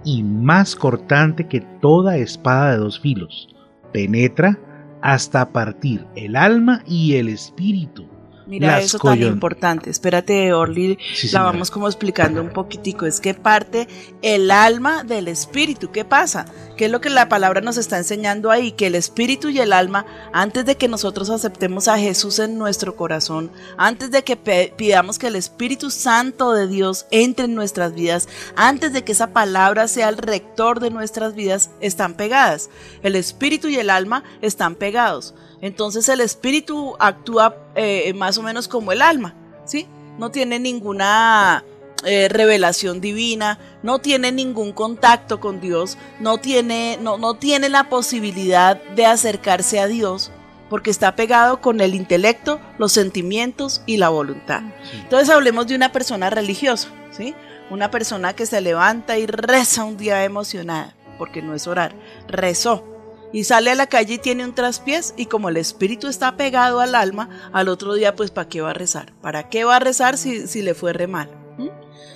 [0.04, 3.50] y más cortante que toda espada de dos filos.
[3.94, 4.60] Penetra
[5.02, 8.08] hasta partir el alma y el espíritu.
[8.48, 9.90] Mira las eso tan importante.
[9.90, 13.06] Espérate, Orly, Sí, la vamos como explicando un poquitico.
[13.06, 13.88] Es que parte
[14.22, 15.92] el alma del espíritu.
[15.92, 16.46] ¿Qué pasa?
[16.78, 18.72] ¿Qué es lo que la palabra nos está enseñando ahí?
[18.72, 22.96] Que el espíritu y el alma, antes de que nosotros aceptemos a Jesús en nuestro
[22.96, 24.38] corazón, antes de que
[24.78, 29.34] pidamos que el Espíritu Santo de Dios entre en nuestras vidas, antes de que esa
[29.34, 32.70] palabra sea el rector de nuestras vidas, están pegadas.
[33.04, 35.34] El espíritu y el alma están pegados.
[35.62, 39.34] Entonces el espíritu actúa eh, más o menos como el alma,
[39.66, 39.88] ¿sí?
[40.20, 41.64] No tiene ninguna
[42.06, 47.90] eh, revelación divina, no tiene ningún contacto con Dios, no tiene, no, no tiene la
[47.90, 50.32] posibilidad de acercarse a Dios
[50.70, 54.62] porque está pegado con el intelecto, los sentimientos y la voluntad.
[54.94, 57.34] Entonces hablemos de una persona religiosa, ¿sí?
[57.70, 61.96] Una persona que se levanta y reza un día emocionada, porque no es orar,
[62.28, 62.97] rezó
[63.34, 66.80] y sale a la calle y tiene un traspiés y como el espíritu está pegado
[66.80, 69.14] al alma, al otro día pues ¿para qué va a rezar?
[69.22, 71.30] ¿Para qué va a rezar si, si le fue re mal?
[71.58, 71.70] ¿Mm?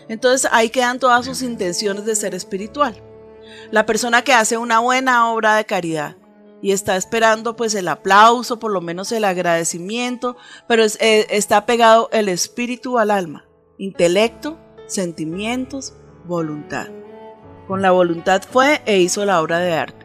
[0.08, 3.02] Entonces ahí quedan todas sus intenciones de ser espiritual.
[3.71, 6.15] La persona que hace una buena obra de caridad
[6.62, 12.10] y está esperando pues el aplauso, por lo menos el agradecimiento, pero eh, está pegado
[12.12, 13.45] el espíritu al alma,
[13.78, 15.93] intelecto, sentimientos,
[16.26, 16.88] voluntad.
[17.67, 20.01] Con la voluntad fue e hizo la obra de arte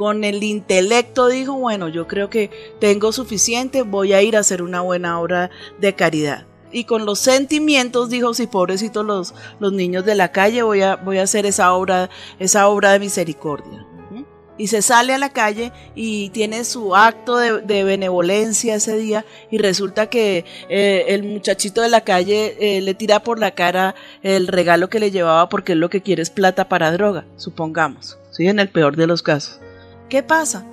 [0.00, 4.62] con el intelecto dijo, bueno, yo creo que tengo suficiente, voy a ir a hacer
[4.62, 6.46] una buena obra de caridad.
[6.72, 10.96] Y con los sentimientos dijo, sí, pobrecitos los, los niños de la calle, voy a,
[10.96, 12.08] voy a hacer esa obra,
[12.38, 13.86] esa obra de misericordia.
[14.56, 19.26] Y se sale a la calle y tiene su acto de, de benevolencia ese día
[19.50, 23.94] y resulta que eh, el muchachito de la calle eh, le tira por la cara
[24.22, 28.18] el regalo que le llevaba porque él lo que quiere es plata para droga, supongamos,
[28.30, 28.48] ¿sí?
[28.48, 29.60] En el peor de los casos.
[30.10, 30.66] ¿Qué pasa?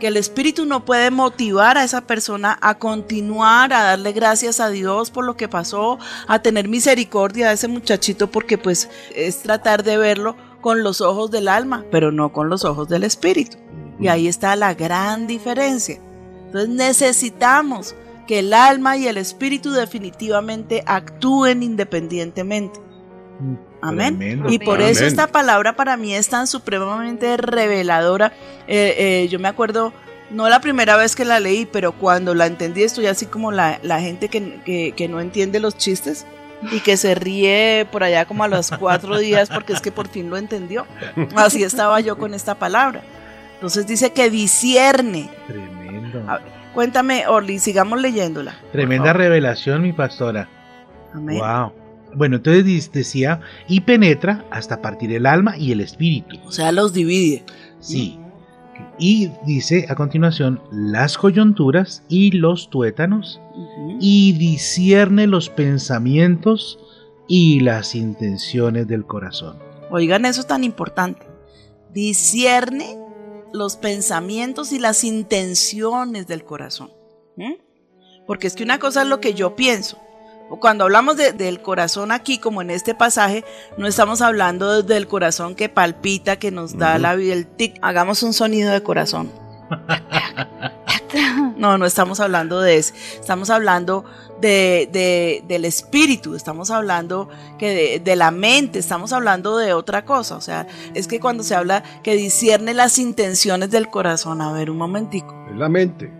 [0.00, 4.68] Que el espíritu no puede motivar a esa persona a continuar, a darle gracias a
[4.68, 9.82] Dios por lo que pasó, a tener misericordia a ese muchachito porque pues es tratar
[9.82, 13.56] de verlo con los ojos del alma, pero no con los ojos del espíritu.
[13.98, 15.98] Y ahí está la gran diferencia.
[16.46, 17.94] Entonces necesitamos
[18.26, 22.78] que el alma y el espíritu definitivamente actúen independientemente.
[23.82, 24.16] Amén.
[24.16, 24.48] Tremendo.
[24.50, 24.88] Y por Amén.
[24.90, 28.32] eso esta palabra para mí es tan supremamente reveladora.
[28.68, 29.92] Eh, eh, yo me acuerdo,
[30.30, 33.78] no la primera vez que la leí, pero cuando la entendí, estoy así como la,
[33.82, 36.24] la gente que, que- que no entiende los chistes
[36.70, 40.06] y que se ríe por allá como a los cuatro días porque es que por
[40.08, 40.86] fin lo entendió.
[41.34, 43.02] Así estaba yo con esta palabra.
[43.54, 45.28] Entonces dice que discierne.
[45.48, 46.20] Tremendo.
[46.30, 46.40] A
[46.72, 48.54] cuéntame, Orly, sigamos leyéndola.
[48.70, 50.48] Tremenda revelación, mi pastora.
[51.12, 51.38] Amén.
[51.40, 51.72] Wow.
[52.14, 56.38] Bueno, entonces decía, y penetra hasta partir el alma y el espíritu.
[56.44, 57.44] O sea, los divide.
[57.80, 58.18] Sí.
[58.98, 63.40] Y dice a continuación, las coyunturas y los tuétanos,
[64.00, 66.78] y discierne los pensamientos
[67.28, 69.58] y las intenciones del corazón.
[69.90, 71.26] Oigan, eso es tan importante.
[71.92, 72.98] Discierne
[73.52, 76.90] los pensamientos y las intenciones del corazón.
[78.26, 79.98] Porque es que una cosa es lo que yo pienso.
[80.60, 83.44] Cuando hablamos de- del corazón aquí, como en este pasaje,
[83.76, 87.78] no estamos hablando del corazón que palpita, que nos da la vida, el tic.
[87.82, 89.30] Hagamos un sonido de corazón.
[91.56, 92.94] No, no estamos hablando de eso.
[93.20, 94.04] Estamos hablando
[94.40, 100.04] de, de- del espíritu, estamos hablando que de, de la mente, estamos hablando de otra
[100.04, 100.36] cosa.
[100.36, 104.70] O sea, es que cuando se habla que discierne las intenciones del corazón, a ver,
[104.70, 105.34] un momentico.
[105.50, 106.10] Es la mente.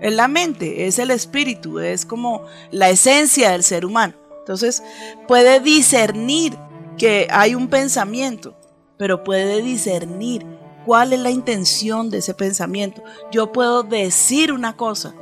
[0.00, 4.14] Es la mente, es el espíritu, es como la esencia del ser humano.
[4.38, 4.82] Entonces,
[5.28, 6.56] puede discernir
[6.98, 8.54] que hay un pensamiento,
[8.96, 10.44] pero puede discernir
[10.84, 13.02] cuál es la intención de ese pensamiento.
[13.30, 15.14] Yo puedo decir una cosa,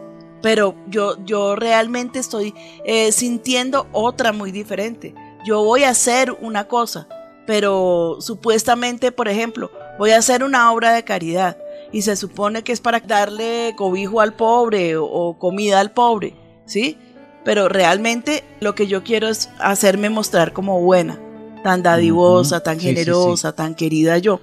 [0.43, 5.15] pero yo, yo realmente estoy eh, sintiendo otra muy diferente.
[5.45, 7.09] Yo voy a hacer una cosa,
[7.47, 11.57] pero supuestamente, por ejemplo, voy a hacer una obra de caridad
[11.93, 16.35] y se supone que es para darle cobijo al pobre o, o comida al pobre,
[16.67, 16.99] ¿sí?
[17.45, 21.19] Pero realmente lo que yo quiero es hacerme mostrar como buena,
[21.65, 22.95] tan dadivosa, tan Sí, sí, sí.
[22.95, 24.41] generosa, tan querida yo.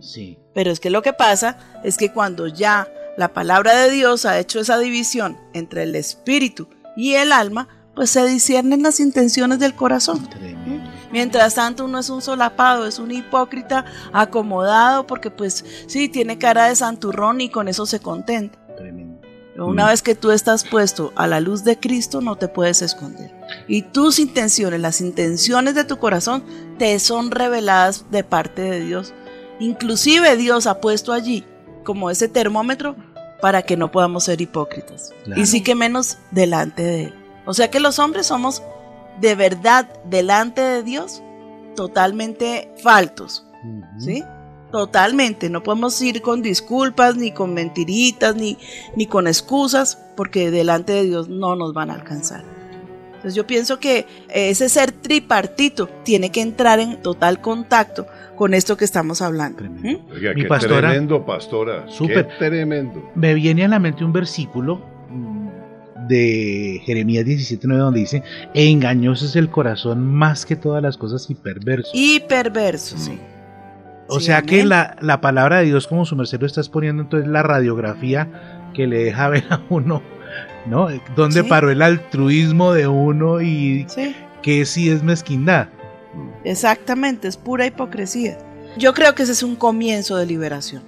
[0.00, 0.38] Sí.
[0.54, 2.86] Pero es que lo que pasa es que cuando ya
[3.16, 8.10] la palabra de Dios ha hecho esa división entre el espíritu y el alma, pues
[8.10, 10.28] se disciernen las intenciones del corazón.
[11.16, 16.68] Mientras tanto uno es un solapado, es un hipócrita acomodado porque pues sí, tiene cara
[16.68, 18.58] de santurrón y con eso se contenta.
[18.76, 19.88] Pero una Mm.
[19.88, 23.32] vez que tú estás puesto a la luz de Cristo no te puedes esconder.
[23.66, 26.44] Y tus intenciones, las intenciones de tu corazón
[26.78, 29.14] te son reveladas de parte de Dios.
[29.58, 31.46] Inclusive Dios ha puesto allí
[31.82, 32.94] como ese termómetro
[33.40, 35.14] para que no podamos ser hipócritas.
[35.24, 35.40] Claro.
[35.40, 37.14] Y sí que menos delante de Él.
[37.46, 38.62] O sea que los hombres somos
[39.20, 41.22] de verdad delante de Dios
[41.74, 43.46] totalmente faltos.
[43.98, 44.22] ¿Sí?
[44.72, 45.48] Totalmente.
[45.50, 48.58] No podemos ir con disculpas, ni con mentiritas, ni,
[48.96, 52.44] ni con excusas, porque delante de Dios no nos van a alcanzar.
[53.06, 58.76] Entonces yo pienso que ese ser tripartito tiene que entrar en total contacto con esto
[58.76, 59.62] que estamos hablando.
[59.64, 59.96] ¿Mm?
[60.12, 61.88] Oiga, Mi qué pastora- tremendo, pastora.
[61.88, 62.28] Súper.
[62.38, 63.10] Tremendo.
[63.14, 64.80] Me viene a la mente un versículo
[66.08, 68.22] de Jeremías 17:9 donde dice,
[68.54, 71.90] engañoso es el corazón más que todas las cosas y perverso.
[71.94, 73.18] Y perverso, sí.
[74.08, 77.02] O Sí, sea que la, la palabra de Dios, como su merced lo estás poniendo,
[77.02, 80.02] entonces la radiografía que le deja ver a uno,
[80.66, 80.88] ¿no?
[81.16, 81.48] ¿Dónde Sí.
[81.48, 84.14] paró el altruismo de uno y Sí.
[84.42, 85.68] que sí es mezquindad?
[86.44, 88.38] Exactamente, es pura hipocresía.
[88.78, 90.82] Yo creo que ese es un comienzo de liberación.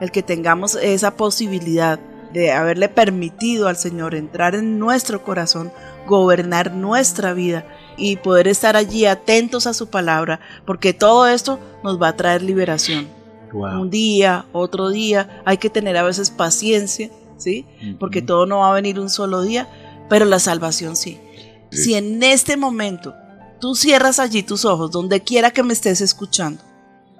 [0.00, 1.98] El que tengamos esa posibilidad
[2.32, 5.72] de haberle permitido al Señor entrar en nuestro corazón,
[6.06, 12.00] gobernar nuestra vida y poder estar allí atentos a su palabra, porque todo esto nos
[12.00, 13.08] va a traer liberación.
[13.52, 17.64] Un día, otro día, hay que tener a veces paciencia, ¿sí?
[17.98, 19.68] Porque todo no va a venir un solo día,
[20.10, 21.18] pero la salvación sí.
[21.70, 21.78] Sí.
[21.78, 23.14] Si en este momento
[23.60, 26.62] tú cierras allí tus ojos, donde quiera que me estés escuchando,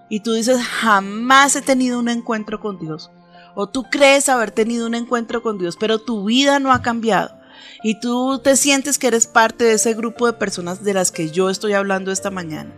[0.09, 3.11] y tú dices, jamás he tenido un encuentro con Dios,
[3.57, 7.35] o tú crees haber tenido un encuentro con Dios, pero tu vida no ha cambiado,
[7.83, 11.31] y tú te sientes que eres parte de ese grupo de personas de las que
[11.31, 12.73] yo estoy hablando esta mañana,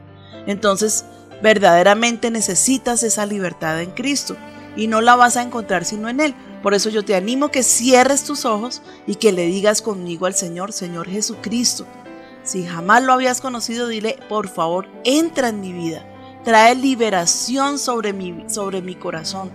[0.47, 1.05] entonces
[1.43, 4.37] verdaderamente necesitas esa libertad en Cristo
[4.77, 6.35] y no la vas a encontrar sino en Él.
[6.63, 10.35] Por eso yo te animo que cierres tus ojos y que le digas conmigo al
[10.35, 11.87] Señor, Señor Jesucristo.
[12.43, 16.05] Si jamás lo habías conocido, dile, por favor, entra en mi vida.
[16.45, 19.51] Trae liberación sobre mi, sobre mi corazón.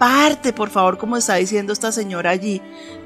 [0.00, 2.62] Parte, por favor, como está diciendo esta señora allí.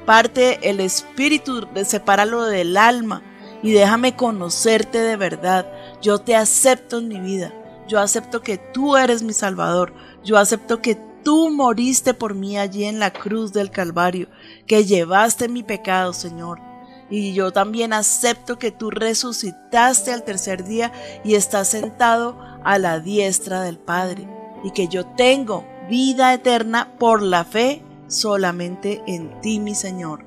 [0.07, 3.21] Parte el espíritu, sepáralo del alma
[3.65, 5.67] y déjame conocerte de verdad.
[6.01, 7.53] Yo te acepto en mi vida.
[7.89, 9.93] Yo acepto que tú eres mi Salvador.
[10.23, 14.29] Yo acepto que tú moriste por mí allí en la cruz del Calvario,
[14.69, 16.61] que llevaste mi pecado, Señor.
[17.11, 20.93] Y yo también acepto que tú resucitaste al tercer día
[21.25, 24.29] y estás sentado a la diestra del Padre.
[24.63, 30.25] Y que yo tengo vida eterna por la fe solamente en ti, mi Señor.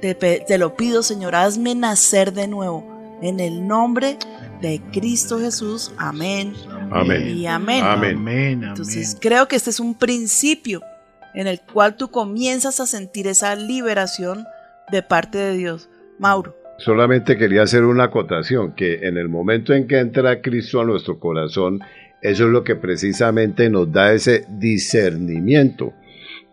[0.00, 2.92] Te, pe- te lo pido, Señor, hazme nacer de nuevo.
[3.22, 4.18] En el nombre
[4.60, 5.92] de Cristo Jesús.
[5.96, 6.52] Amén.
[6.90, 7.36] Amén.
[7.36, 7.82] Y amén.
[7.84, 8.16] Amén.
[8.16, 10.82] Amén, Entonces creo que este es un principio
[11.34, 14.44] en el cual tú comienzas a sentir esa liberación
[14.92, 15.88] de parte de Dios.
[16.18, 16.54] Mauro.
[16.78, 21.18] Solamente quería hacer una acotación, que en el momento en que entra Cristo a nuestro
[21.18, 21.80] corazón,
[22.24, 25.92] eso es lo que precisamente nos da ese discernimiento.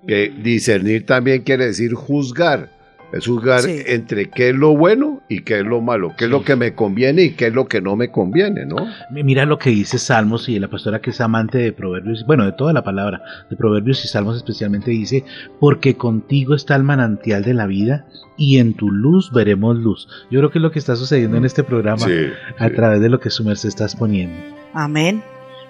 [0.07, 2.69] Que discernir también quiere decir juzgar.
[3.13, 3.81] Es juzgar Sí.
[3.87, 6.73] entre qué es lo bueno y qué es lo malo, qué es lo que me
[6.75, 8.77] conviene y qué es lo que no me conviene, ¿no?
[9.11, 12.53] Mira lo que dice Salmos y la pastora que es amante de Proverbios, bueno, de
[12.53, 15.25] toda la palabra, de Proverbios y Salmos especialmente dice,
[15.59, 18.05] porque contigo está el manantial de la vida
[18.37, 20.07] y en tu luz veremos luz.
[20.31, 22.13] Yo creo que es lo que está sucediendo en este programa Sí,
[22.57, 22.75] a sí.
[22.75, 24.35] través de lo que su merced está exponiendo.
[24.73, 25.21] Amén.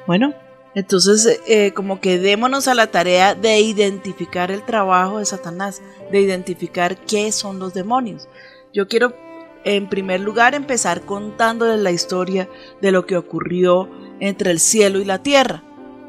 [0.07, 0.33] Bueno,
[0.73, 5.81] entonces eh, como que démonos a la tarea de identificar el trabajo de Satanás,
[6.11, 8.27] de identificar qué son los demonios.
[8.73, 9.13] Yo quiero
[9.63, 12.49] en primer lugar empezar contándoles la historia
[12.81, 13.89] de lo que ocurrió
[14.19, 15.63] entre el cielo y la tierra.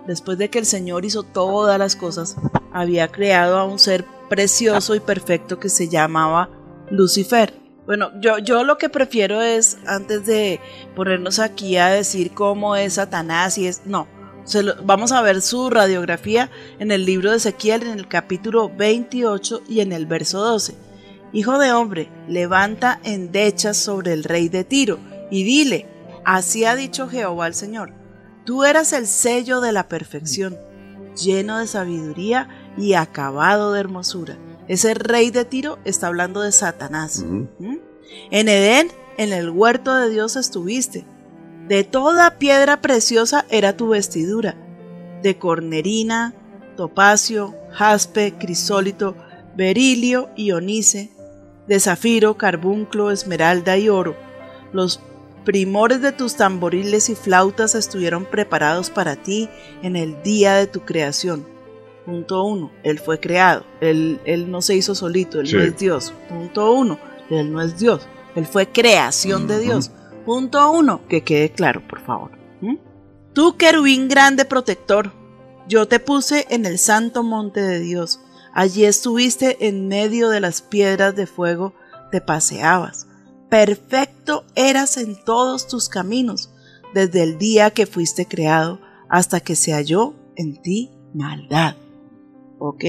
[0.06, 2.36] Después de que el Señor hizo todas las cosas,
[2.72, 6.50] había creado a un ser precioso y perfecto que se llamaba
[6.90, 7.61] Lucifer.
[7.92, 10.60] Bueno, yo, yo lo que prefiero es, antes de
[10.96, 14.08] ponernos aquí a decir cómo es Satanás y es, no,
[14.82, 19.80] vamos a ver su radiografía en el libro de Ezequiel en el capítulo 28 y
[19.80, 20.74] en el verso 12.
[21.34, 24.98] Hijo de hombre, levanta endechas sobre el rey de Tiro
[25.30, 25.86] y dile,
[26.24, 27.92] así ha dicho Jehová el Señor,
[28.46, 30.56] tú eras el sello de la perfección,
[31.22, 34.38] lleno de sabiduría y acabado de hermosura.
[34.68, 37.24] Ese rey de Tiro está hablando de Satanás.
[37.24, 37.76] ¿Mm?
[38.30, 41.04] En Edén, en el huerto de Dios estuviste.
[41.68, 44.56] De toda piedra preciosa era tu vestidura,
[45.22, 46.34] de cornerina,
[46.76, 49.16] topacio, jaspe, crisólito,
[49.56, 51.10] berilio y onice,
[51.68, 54.16] de zafiro, carbunclo, esmeralda y oro.
[54.72, 55.00] Los
[55.44, 59.48] primores de tus tamboriles y flautas estuvieron preparados para ti
[59.82, 61.51] en el día de tu creación.
[62.04, 66.12] Punto uno, Él fue creado, Él, él no se hizo solito, Él no es Dios.
[66.28, 66.98] Punto uno,
[67.30, 69.92] Él no es Dios, Él fue creación de Dios.
[70.24, 72.32] Punto uno, que quede claro, por favor.
[72.60, 72.76] ¿Mm?
[73.32, 75.12] Tú, querubín grande protector,
[75.68, 78.20] yo te puse en el santo monte de Dios.
[78.52, 81.74] Allí estuviste en medio de las piedras de fuego,
[82.10, 83.06] te paseabas.
[83.48, 86.50] Perfecto eras en todos tus caminos,
[86.94, 91.76] desde el día que fuiste creado hasta que se halló en ti maldad.
[92.64, 92.84] ¿Ok?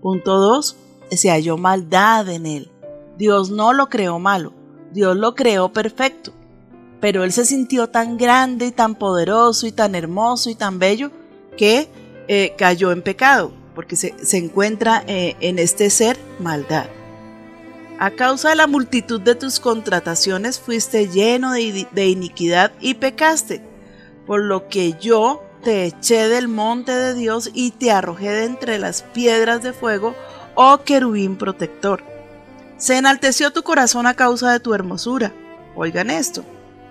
[0.00, 0.76] Punto 2.
[1.10, 2.70] Se halló maldad en él.
[3.18, 4.52] Dios no lo creó malo,
[4.92, 6.32] Dios lo creó perfecto.
[7.00, 11.10] Pero él se sintió tan grande y tan poderoso y tan hermoso y tan bello
[11.56, 11.88] que
[12.28, 16.86] eh, cayó en pecado, porque se, se encuentra eh, en este ser maldad.
[17.98, 23.62] A causa de la multitud de tus contrataciones fuiste lleno de, de iniquidad y pecaste,
[24.26, 28.78] por lo que yo te eché del monte de Dios y te arrojé de entre
[28.78, 30.14] las piedras de fuego,
[30.54, 32.04] oh querubín protector.
[32.76, 35.32] Se enalteció tu corazón a causa de tu hermosura.
[35.74, 36.44] Oigan esto,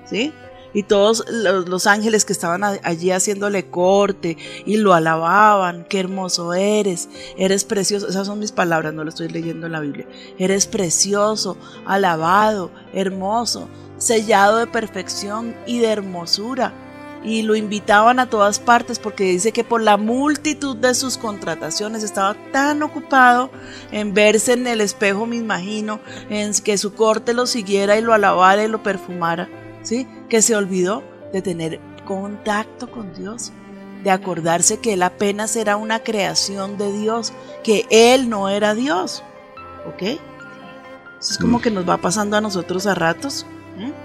[0.04, 0.34] ¿sí?
[0.74, 6.54] Y todos los, los ángeles que estaban allí haciéndole corte y lo alababan, qué hermoso
[6.54, 7.08] eres,
[7.38, 10.06] eres precioso, esas son mis palabras, no lo estoy leyendo en la Biblia,
[10.38, 11.56] eres precioso,
[11.86, 16.74] alabado, hermoso, sellado de perfección y de hermosura
[17.26, 22.04] y lo invitaban a todas partes porque dice que por la multitud de sus contrataciones
[22.04, 23.50] estaba tan ocupado
[23.92, 26.00] en verse en el espejo, me imagino,
[26.30, 29.50] en que su corte lo siguiera y lo alabara y lo perfumara,
[29.82, 30.08] ¿sí?
[30.30, 31.04] Que se olvidó
[31.34, 33.52] de tener contacto con Dios,
[34.04, 39.24] de acordarse que él apenas era una creación de Dios, que él no era Dios,
[39.88, 40.02] ¿ok?
[40.02, 43.48] Eso es como que nos va pasando a nosotros a ratos.
[43.80, 44.05] ¿m?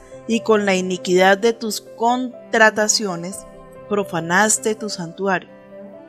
[0.27, 3.39] y con la iniquidad de tus contrataciones,
[3.89, 5.49] profanaste tu santuario.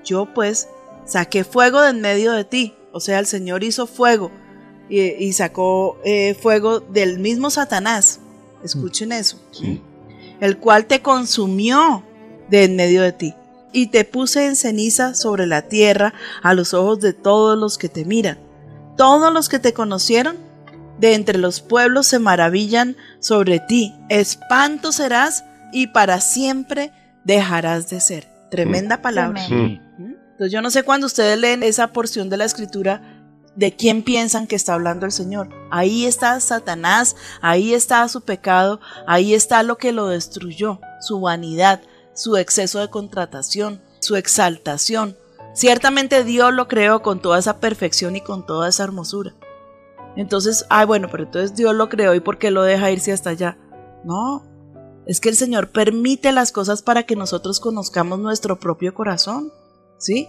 [0.04, 0.68] Yo pues
[1.04, 4.30] saqué fuego de en medio de ti, o sea, el Señor hizo fuego
[4.88, 8.20] y, y sacó eh, fuego del mismo Satanás.
[8.62, 9.38] Escuchen eso.
[10.40, 12.04] El cual te consumió
[12.48, 13.34] de en medio de ti.
[13.72, 17.88] Y te puse en ceniza sobre la tierra a los ojos de todos los que
[17.88, 18.38] te miran.
[18.96, 20.36] Todos los que te conocieron
[21.02, 23.92] de entre los pueblos se maravillan sobre ti.
[24.08, 26.92] Espanto serás y para siempre
[27.24, 28.28] dejarás de ser.
[28.52, 29.42] Tremenda palabra.
[29.48, 29.80] ¿Mm?
[29.98, 33.02] Entonces yo no sé cuando ustedes leen esa porción de la escritura,
[33.56, 35.48] de quién piensan que está hablando el Señor.
[35.72, 41.80] Ahí está Satanás, ahí está su pecado, ahí está lo que lo destruyó, su vanidad,
[42.14, 45.16] su exceso de contratación, su exaltación.
[45.52, 49.34] Ciertamente Dios lo creó con toda esa perfección y con toda esa hermosura.
[50.16, 53.30] Entonces, ay, bueno, pero entonces Dios lo creó y ¿por qué lo deja irse hasta
[53.30, 53.56] allá?
[54.04, 54.44] No,
[55.06, 59.52] es que el Señor permite las cosas para que nosotros conozcamos nuestro propio corazón,
[59.98, 60.28] ¿sí?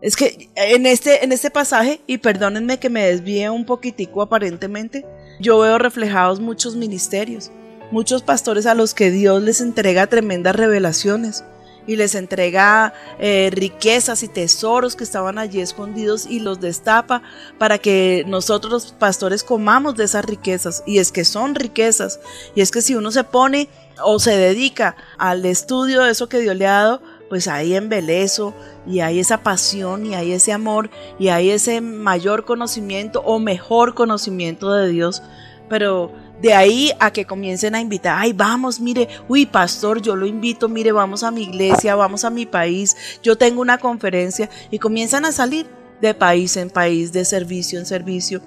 [0.00, 5.04] Es que en este, en este pasaje, y perdónenme que me desvíe un poquitico aparentemente,
[5.40, 7.50] yo veo reflejados muchos ministerios,
[7.90, 11.44] muchos pastores a los que Dios les entrega tremendas revelaciones
[11.86, 17.22] y les entrega eh, riquezas y tesoros que estaban allí escondidos y los destapa
[17.58, 20.82] para que nosotros los pastores comamos de esas riquezas.
[20.86, 22.20] Y es que son riquezas.
[22.54, 23.68] Y es que si uno se pone
[24.04, 28.54] o se dedica al estudio de eso que Dios le ha dado, pues hay embelezo
[28.86, 33.94] y hay esa pasión y hay ese amor y hay ese mayor conocimiento o mejor
[33.94, 35.22] conocimiento de Dios.
[35.68, 40.26] Pero De ahí a que comiencen a invitar, ay, vamos, mire, uy, pastor, yo lo
[40.26, 44.78] invito, mire, vamos a mi iglesia, vamos a mi país, yo tengo una conferencia y
[44.78, 45.66] comienzan a salir
[46.00, 48.42] de país en país, de servicio en servicio,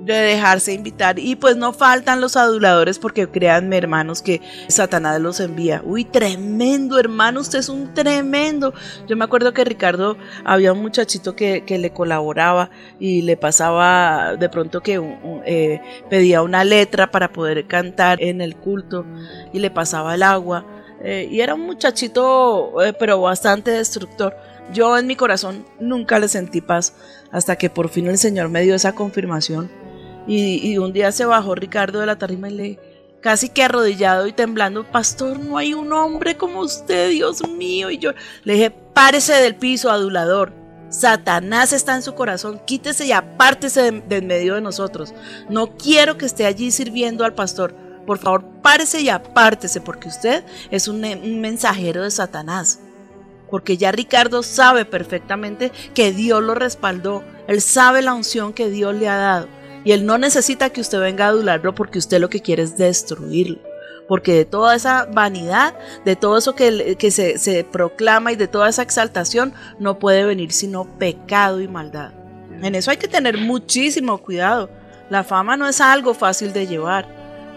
[0.00, 1.18] de dejarse invitar.
[1.18, 5.82] Y pues no faltan los aduladores porque créanme, hermanos, que Satanás los envía.
[5.84, 8.74] Uy, tremendo, hermano, usted es un tremendo.
[9.06, 14.36] Yo me acuerdo que Ricardo había un muchachito que, que le colaboraba y le pasaba
[14.36, 15.02] de pronto que
[15.46, 15.80] eh,
[16.10, 19.04] pedía una letra para poder cantar en el culto
[19.52, 20.66] y le pasaba el agua.
[21.02, 24.34] Eh, y era un muchachito, eh, pero bastante destructor.
[24.72, 26.94] Yo en mi corazón nunca le sentí paz
[27.30, 29.83] hasta que por fin el Señor me dio esa confirmación.
[30.26, 32.80] Y, un día se bajó Ricardo de la tarima y le,
[33.20, 37.90] casi que arrodillado y temblando, Pastor, no hay un hombre como usted, Dios mío.
[37.90, 38.12] Y yo
[38.44, 40.52] le dije, párese del piso, adulador.
[40.88, 45.12] Satanás está en su corazón, quítese y apártese de, en medio de nosotros.
[45.50, 47.74] No quiero que esté allí sirviendo al pastor.
[48.06, 51.00] Por favor, párese y apártese, porque usted es un
[51.40, 52.80] mensajero de Satanás
[53.50, 58.96] porque ya Ricardo sabe perfectamente que Dios lo respaldó, él sabe la unción que Dios
[58.96, 59.48] le ha dado
[59.84, 62.76] y él no necesita que usted venga a adularlo porque usted lo que quiere es
[62.76, 63.58] destruirlo.
[64.08, 65.74] Porque de toda esa vanidad,
[66.04, 70.24] de todo eso que, que se, se proclama y de toda esa exaltación, no puede
[70.24, 72.12] venir sino pecado y maldad.
[72.62, 74.70] En eso hay que tener muchísimo cuidado.
[75.10, 77.06] La fama no es algo fácil de llevar,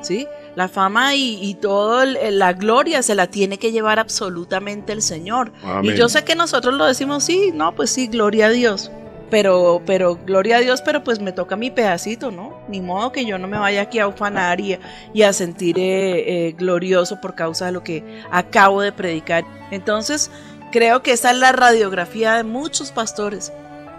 [0.01, 0.27] ¿sí?
[0.55, 5.51] La fama y, y toda la gloria se la tiene que llevar absolutamente el Señor.
[5.63, 5.93] Amén.
[5.93, 8.91] Y yo sé que nosotros lo decimos, sí, no, pues sí, gloria a Dios.
[9.29, 12.61] Pero, pero, gloria a Dios, pero pues me toca mi pedacito, ¿no?
[12.69, 14.77] Ni modo que yo no me vaya aquí a ufanar y,
[15.21, 19.43] a sentir eh, eh, glorioso por causa de lo que acabo de predicar.
[19.69, 20.31] Entonces,
[20.71, 23.51] creo que esa es la radiografía de muchos pastores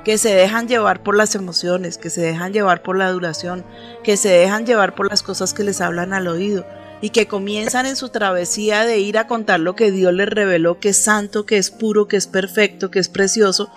[0.04, 3.64] que se dejan llevar por las emociones, que se dejan llevar por la adulación,
[4.02, 6.64] que se dejan llevar por las cosas que les hablan al oído
[7.00, 10.80] y que comienzan en su travesía de ir a contar lo que Dios les reveló,
[10.80, 13.70] que es santo, que es puro, que es perfecto, que es precioso,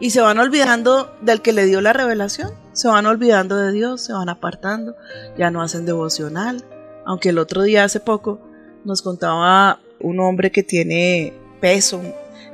[0.00, 4.00] y se van olvidando del que le dio la revelación, se van olvidando de Dios,
[4.00, 4.96] se van apartando,
[5.36, 6.64] ya no hacen devocional,
[7.04, 8.40] aunque el otro día hace poco
[8.84, 12.02] nos contaba un hombre que tiene peso,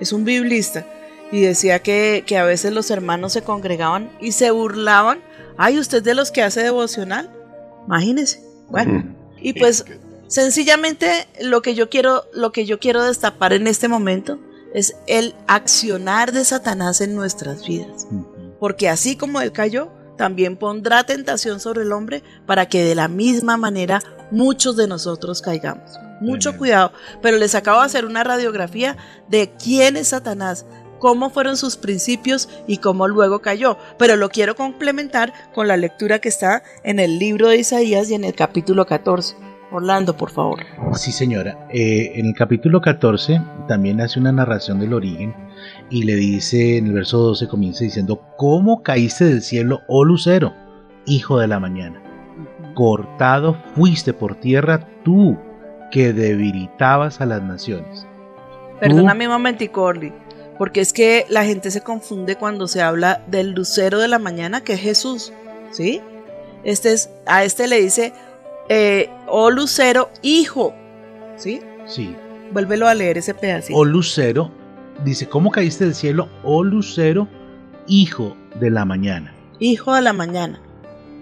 [0.00, 0.84] es un biblista,
[1.30, 5.18] y decía que, que, a veces los hermanos se congregaban y se burlaban.
[5.56, 7.30] Ay, usted de los que hace devocional.
[7.86, 8.44] Imagínese.
[8.68, 9.84] Bueno, y pues
[10.28, 14.38] sencillamente lo que yo quiero, lo que yo quiero destapar en este momento
[14.76, 18.06] es el accionar de Satanás en nuestras vidas.
[18.60, 23.08] Porque así como él cayó, también pondrá tentación sobre el hombre para que de la
[23.08, 25.98] misma manera muchos de nosotros caigamos.
[26.20, 28.98] Mucho cuidado, pero les acabo de hacer una radiografía
[29.28, 30.66] de quién es Satanás,
[30.98, 33.78] cómo fueron sus principios y cómo luego cayó.
[33.98, 38.14] Pero lo quiero complementar con la lectura que está en el libro de Isaías y
[38.14, 39.36] en el capítulo 14.
[39.76, 40.60] Orlando, por favor.
[40.94, 41.66] Sí, señora.
[41.70, 45.34] Eh, en el capítulo 14 también hace una narración del origen
[45.90, 50.54] y le dice, en el verso 12 comienza diciendo, ¿cómo caíste del cielo, oh lucero,
[51.06, 52.02] hijo de la mañana?
[52.74, 55.36] Cortado fuiste por tierra tú
[55.90, 58.06] que debilitabas a las naciones.
[58.80, 60.12] Perdóname un momentico, Orly
[60.58, 64.62] porque es que la gente se confunde cuando se habla del lucero de la mañana,
[64.62, 65.32] que es Jesús,
[65.70, 66.00] ¿sí?
[66.64, 68.12] Este es, a este le dice,
[68.68, 70.74] eh, oh lucero, hijo,
[71.36, 71.60] ¿sí?
[71.86, 72.14] Sí.
[72.52, 73.78] Vuélvelo a leer ese pedacito.
[73.78, 74.50] Oh lucero,
[75.04, 77.28] dice, ¿cómo caíste del cielo, oh lucero,
[77.86, 79.34] hijo de la mañana?
[79.58, 80.60] Hijo de la mañana.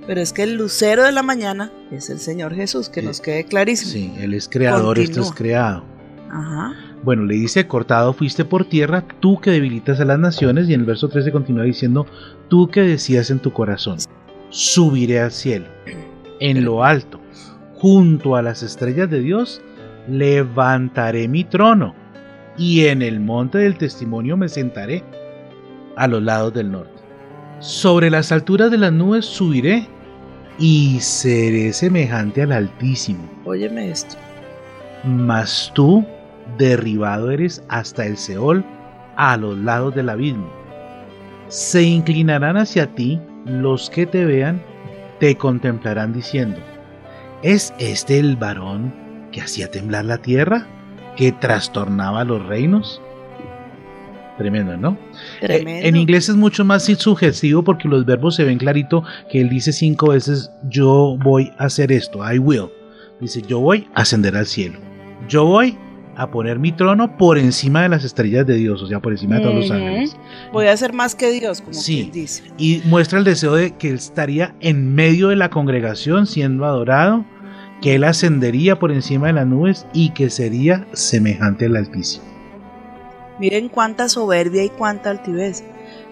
[0.07, 3.07] Pero es que el lucero de la mañana es el Señor Jesús, que sí.
[3.07, 3.93] nos quede clarísimo.
[3.93, 5.05] Sí, Él es creador, Continúa.
[5.05, 5.85] esto es creado.
[6.31, 6.75] Ajá.
[7.03, 10.81] Bueno, le dice, cortado fuiste por tierra, tú que debilitas a las naciones, y en
[10.81, 12.07] el verso 13 continúa diciendo,
[12.49, 13.99] tú que decías en tu corazón,
[14.49, 15.67] subiré al cielo,
[16.41, 17.21] en lo alto,
[17.77, 19.61] junto a las estrellas de Dios,
[20.09, 21.95] levantaré mi trono,
[22.57, 25.03] y en el monte del testimonio me sentaré,
[25.97, 26.93] a los lados del norte.
[27.61, 29.87] Sobre las alturas de las nubes subiré,
[30.59, 33.29] y seré semejante al Altísimo.
[33.45, 34.17] Óyeme esto.
[35.05, 36.05] Mas tú
[36.59, 38.65] derribado eres hasta el Seol,
[39.17, 40.49] a los lados del abismo.
[41.49, 44.63] Se inclinarán hacia ti los que te vean,
[45.21, 46.59] te contemplarán diciendo,
[47.45, 48.93] ¿es este el varón
[49.31, 50.67] que hacía temblar la tierra,
[51.17, 53.01] que trastornaba los reinos?
[54.39, 54.99] Tremendo, ¿no?
[55.41, 55.87] Tremendo.
[55.87, 59.73] En inglés es mucho más sugestivo porque los verbos se ven clarito que él dice
[59.73, 62.71] cinco veces, yo voy a hacer esto, I will.
[63.21, 64.81] Dice, yo voy a ascender al cielo.
[65.29, 65.79] Yo voy
[66.17, 69.37] a poner mi trono por encima de las estrellas de Dios, o sea, por encima
[69.37, 70.17] de todos los ángeles.
[70.53, 72.11] Voy a ser más que Dios, como sí.
[72.13, 72.43] dice.
[72.57, 77.25] Y muestra el deseo de que él estaría en medio de la congregación siendo adorado
[77.81, 82.25] que él ascendería por encima de las nubes y que sería semejante al Altísimo.
[83.39, 85.65] Miren cuánta soberbia y cuánta altivez.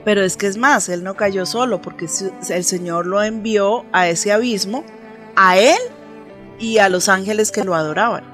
[0.05, 2.07] Pero es que es más, él no cayó solo, porque
[2.51, 4.85] el Señor lo envió a ese abismo,
[5.37, 5.79] a él
[6.59, 8.25] y a los ángeles que lo adoraban.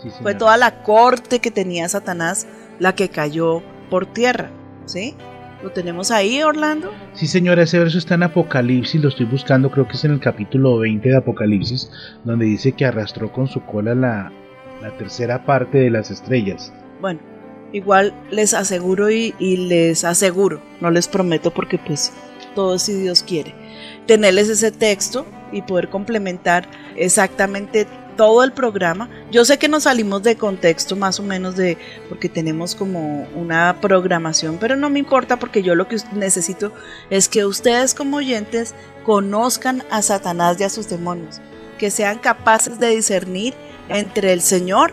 [0.00, 2.46] Sí, Fue toda la corte que tenía Satanás
[2.78, 4.50] la que cayó por tierra.
[4.86, 5.16] ¿Sí?
[5.62, 6.90] ¿Lo tenemos ahí, Orlando?
[7.12, 10.20] Sí, señora, ese verso está en Apocalipsis, lo estoy buscando, creo que es en el
[10.20, 11.88] capítulo 20 de Apocalipsis,
[12.24, 14.32] donde dice que arrastró con su cola la,
[14.80, 16.72] la tercera parte de las estrellas.
[17.00, 17.20] Bueno,
[17.72, 22.12] igual les aseguro y, y les aseguro, no les prometo porque pues
[22.56, 23.54] todo si Dios quiere,
[24.06, 27.86] tenerles ese texto y poder complementar exactamente
[28.16, 29.08] todo el programa.
[29.30, 33.76] Yo sé que nos salimos de contexto más o menos de porque tenemos como una
[33.80, 36.72] programación, pero no me importa porque yo lo que necesito
[37.10, 41.40] es que ustedes como oyentes conozcan a Satanás y a sus demonios,
[41.78, 43.54] que sean capaces de discernir
[43.88, 44.92] entre el Señor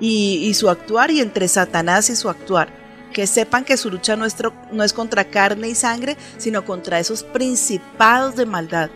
[0.00, 2.68] y, su actuar y entre Satanás y su actuar.
[3.12, 7.24] Que sepan que su lucha nuestro, no es contra carne y sangre, sino contra esos
[7.24, 8.88] principados de maldad,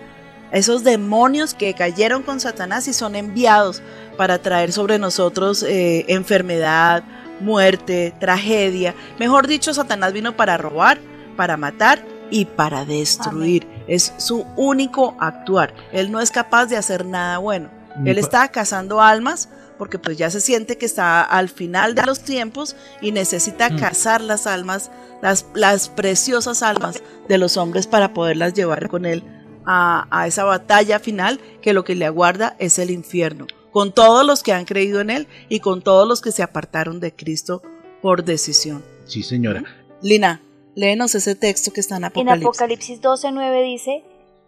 [0.55, 3.83] esos demonios que cayeron con Satanás y son enviados
[4.17, 7.03] para traer sobre nosotros eh, enfermedad,
[7.41, 8.95] muerte, tragedia.
[9.19, 10.99] Mejor dicho, Satanás vino para robar,
[11.37, 13.67] para matar y para destruir.
[13.89, 15.75] Es su único actuar.
[15.93, 17.69] Él no es capaz de hacer nada bueno.
[18.05, 19.49] Él está cazando almas
[19.79, 23.79] porque pues ya se siente que está al final de los tiempos y necesita Mm.
[23.79, 24.91] cazar las almas,
[25.21, 29.23] las, las preciosas almas de los hombres para poderlas llevar con él
[29.67, 34.27] a, a esa batalla final que lo que le aguarda es el infierno, con todos
[34.27, 37.63] los que han creído en él y con todos los que se apartaron de Cristo
[38.03, 38.85] por decisión.
[39.07, 39.65] Sí, señora.
[40.03, 40.41] Lina,
[40.75, 42.47] léenos ese texto que está en En Apocalipsis.
[42.47, 44.05] Apocalipsis 12:9 dice,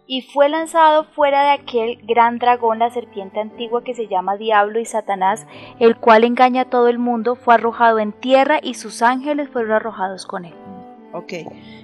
[0.07, 4.79] y fue lanzado fuera de aquel gran dragón, la serpiente antigua que se llama Diablo
[4.79, 5.45] y Satanás,
[5.79, 9.73] el cual engaña a todo el mundo, fue arrojado en tierra y sus ángeles fueron
[9.73, 10.53] arrojados con él.
[11.13, 11.33] Ok,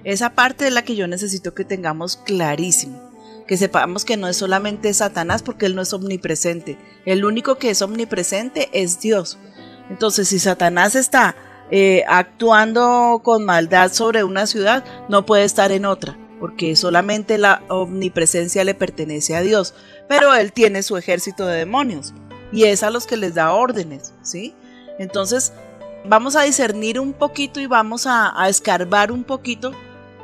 [0.04, 3.12] esa parte es la que yo necesito que tengamos clarísimo.
[3.48, 6.78] Que sepamos que no es solamente Satanás porque él no es omnipresente.
[7.06, 9.38] El único que es omnipresente es Dios.
[9.89, 11.36] Entonces, si Satanás está
[11.72, 17.64] eh, actuando con maldad sobre una ciudad, no puede estar en otra, porque solamente la
[17.68, 19.74] omnipresencia le pertenece a Dios.
[20.08, 22.14] Pero él tiene su ejército de demonios
[22.52, 24.54] y es a los que les da órdenes, ¿sí?
[25.00, 25.54] Entonces,
[26.06, 29.72] vamos a discernir un poquito y vamos a, a escarbar un poquito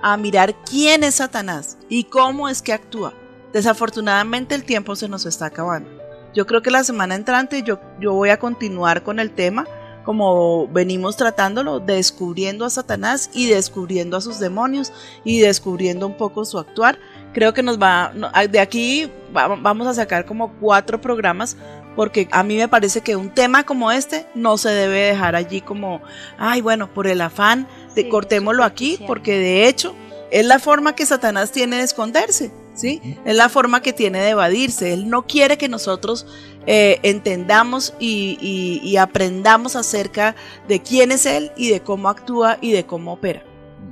[0.01, 3.13] a mirar quién es Satanás y cómo es que actúa.
[3.53, 5.89] Desafortunadamente el tiempo se nos está acabando.
[6.33, 9.65] Yo creo que la semana entrante yo, yo voy a continuar con el tema
[10.05, 14.91] como venimos tratándolo, descubriendo a Satanás y descubriendo a sus demonios
[15.23, 16.97] y descubriendo un poco su actuar.
[17.33, 21.57] Creo que nos va, no, de aquí va- vamos a sacar como cuatro programas
[21.95, 25.61] porque a mí me parece que un tema como este no se debe dejar allí
[25.61, 26.01] como,
[26.39, 27.67] ay, bueno, por el afán
[27.99, 29.95] de Sí, cortémoslo aquí, porque de hecho
[30.31, 33.01] es la forma que Satanás tiene de esconderse, ¿sí?
[33.25, 34.93] Es la forma que tiene de evadirse.
[34.93, 36.25] Él no quiere que nosotros
[36.67, 40.35] eh, entendamos y, y- y aprendamos acerca
[40.67, 43.43] de quién es Él y de cómo actúa y de cómo opera.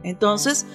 [0.03, 0.65] Entonces,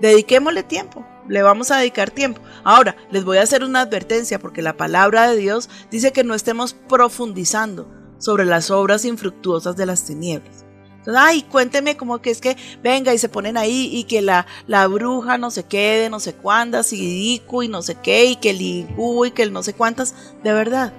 [0.00, 2.40] dediquémosle tiempo, le vamos a dedicar tiempo.
[2.64, 6.34] Ahora, les voy a hacer una advertencia porque la palabra de Dios dice que no
[6.34, 7.88] estemos profundizando
[8.18, 10.61] sobre las obras infructuosas de las tinieblas.
[11.06, 14.86] Ay, cuénteme cómo que es que venga y se ponen ahí y que la, la
[14.86, 18.50] bruja no se quede, no sé cuántas, y Dico y no sé qué, y que
[18.50, 20.14] el y que el no sé cuántas.
[20.44, 20.92] De verdad,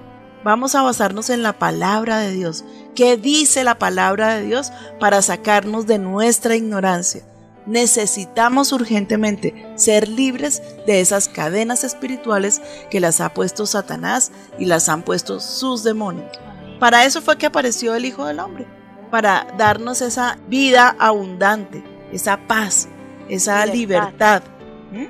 [0.44, 2.64] vamos a basarnos en la palabra de Dios.
[2.94, 7.24] ¿Qué dice la palabra de Dios para sacarnos de nuestra ignorancia?
[7.66, 14.90] Necesitamos urgentemente ser libres de esas cadenas espirituales que las ha puesto Satanás y las
[14.90, 16.30] han puesto sus demonios.
[16.78, 18.66] Para eso fue que apareció el Hijo del Hombre,
[19.14, 22.88] para darnos esa vida abundante, esa paz,
[23.28, 24.42] esa libertad.
[24.90, 25.06] ¿Mm?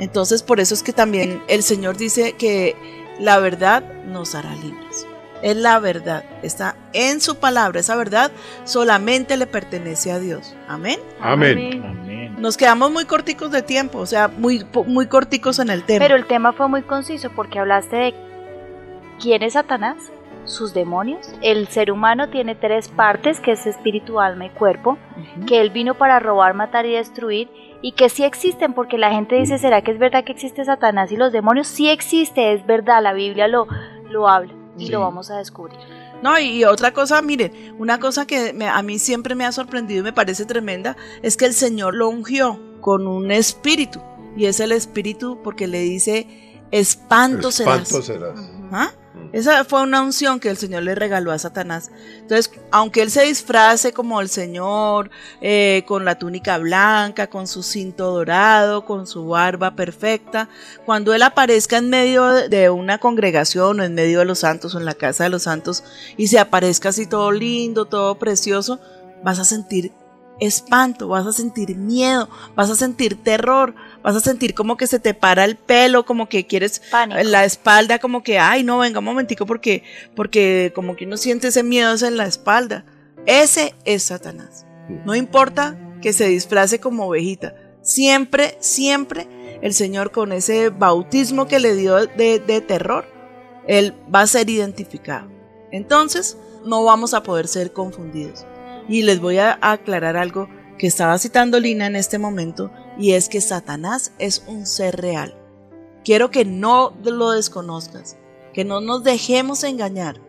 [0.00, 2.74] Entonces por eso es que también el Señor dice que
[3.20, 5.06] la verdad nos hará libres.
[5.40, 8.32] Es la verdad, está en su palabra, esa verdad
[8.64, 10.56] solamente le pertenece a Dios.
[10.66, 10.98] Amén.
[11.20, 11.80] Amén.
[11.86, 12.34] Amén.
[12.40, 16.04] Nos quedamos muy corticos de tiempo, o sea, muy, muy corticos en el tema.
[16.04, 18.14] Pero el tema fue muy conciso porque hablaste de
[19.20, 20.10] quién es Satanás,
[20.48, 21.28] sus demonios.
[21.42, 24.98] El ser humano tiene tres partes, que es espíritu, alma y cuerpo,
[25.46, 27.48] que él vino para robar, matar y destruir,
[27.82, 31.12] y que sí existen, porque la gente dice, ¿será que es verdad que existe Satanás
[31.12, 31.68] y los demonios?
[31.68, 33.66] Sí existe, es verdad, la Biblia lo,
[34.10, 34.92] lo habla y Sí.
[34.92, 35.78] lo vamos a descubrir.
[36.22, 39.52] No, y, y otra cosa, miren, una cosa que me- a mí siempre me ha
[39.52, 44.00] sorprendido y me parece tremenda es que el Señor lo ungió con un espíritu.
[44.36, 46.26] Y es el espíritu porque le dice
[46.70, 47.82] espanto, serás.
[47.82, 48.38] Espanto serás.
[48.72, 48.90] ¿Ah?
[49.32, 51.90] Esa fue una unción que el Señor le regaló a Satanás.
[52.20, 55.10] Entonces, aunque él se disfrace como el Señor,
[55.42, 60.48] eh, con la túnica blanca, con su cinto dorado, con su barba perfecta,
[60.86, 64.78] cuando él aparezca en medio de una congregación o en medio de los santos o
[64.78, 65.84] en la casa de los santos
[66.16, 68.80] y se aparezca así todo lindo, todo precioso,
[69.22, 69.92] vas a sentir
[70.40, 74.98] espanto, vas a sentir miedo, vas a sentir terror, vas a sentir como que se
[74.98, 79.04] te para el pelo, como que quieres la espalda, como que, ay, no, venga un
[79.04, 79.82] momentico, porque,
[80.14, 82.84] porque como que uno siente ese miedo en la espalda.
[83.26, 84.66] Ese es Satanás.
[85.04, 89.28] No importa que se disfrace como ovejita, siempre, siempre
[89.62, 93.06] el Señor con ese bautismo que le dio de, de terror,
[93.66, 95.28] Él va a ser identificado.
[95.70, 98.46] Entonces, no vamos a poder ser confundidos.
[98.88, 103.28] Y les voy a aclarar algo que estaba citando Lina en este momento, y es
[103.28, 105.34] que Satanás es un ser real.
[106.04, 108.18] Quiero que no lo desconozcas,
[108.52, 110.20] que no nos dejemos engañar,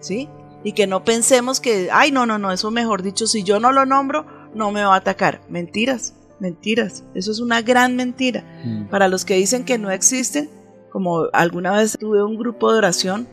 [0.00, 0.28] ¿sí?
[0.64, 3.72] Y que no pensemos que, ay, no, no, no, eso mejor dicho, si yo no
[3.72, 5.40] lo nombro, no me va a atacar.
[5.48, 7.04] Mentiras, mentiras.
[7.14, 8.44] Eso es una gran mentira.
[8.90, 10.50] Para los que dicen que no existen,
[10.90, 13.28] como alguna vez tuve un grupo de oración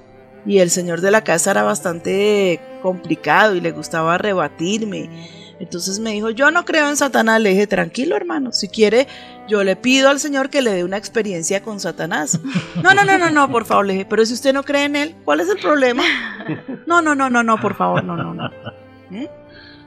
[0.46, 5.10] y el señor de la casa era bastante complicado y le gustaba rebatirme.
[5.60, 7.41] Entonces me dijo, yo no creo en Satanás.
[7.41, 9.08] Le dije, tranquilo hermano, si quiere,
[9.47, 12.39] yo le pido al Señor que le dé una experiencia con Satanás.
[12.84, 14.95] No, no, no, no, no, por favor, le dije, pero si usted no cree en
[14.95, 16.03] él, ¿cuál es el problema?
[16.86, 18.49] No, no, no, no, no, por favor, no, no, no.
[19.10, 19.26] ¿Mm?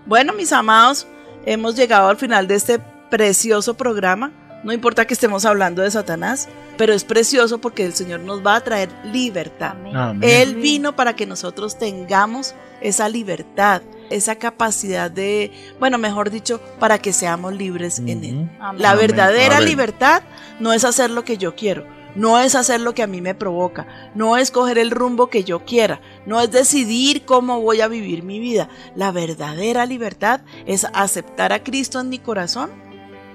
[0.07, 1.07] Bueno, mis amados,
[1.45, 4.33] hemos llegado al final de este precioso programa.
[4.65, 8.57] No importa que estemos hablando de Satanás, pero es precioso porque el Señor nos va
[8.57, 9.77] a traer libertad.
[9.95, 10.21] Amén.
[10.23, 16.99] Él vino para que nosotros tengamos esa libertad, esa capacidad de, bueno, mejor dicho, para
[16.99, 18.51] que seamos libres en Él.
[18.61, 18.83] Amén.
[18.83, 19.69] La verdadera Amén.
[19.69, 20.23] libertad
[20.61, 23.35] no es hacer lo que yo quiero, no es hacer lo que a mí me
[23.35, 27.89] provoca, no es coger el rumbo que yo quiera, no es decidir cómo voy a
[27.89, 28.69] vivir mi vida.
[28.95, 32.71] La verdadera libertad es aceptar a Cristo en mi corazón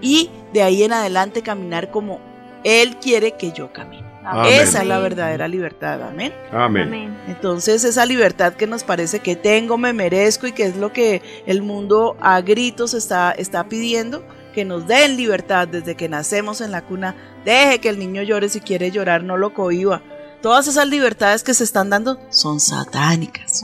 [0.01, 2.19] y de ahí en adelante caminar como
[2.63, 4.02] Él quiere que yo camine.
[4.25, 4.53] Amén.
[4.53, 6.33] Esa es la verdadera libertad, amén.
[6.51, 7.17] Amén.
[7.27, 11.21] Entonces esa libertad que nos parece que tengo, me merezco y que es lo que
[11.45, 16.71] el mundo a gritos está, está pidiendo, que nos den libertad desde que nacemos en
[16.71, 20.01] la cuna, deje que el niño llore si quiere llorar, no lo cohiba.
[20.41, 23.63] Todas esas libertades que se están dando son satánicas.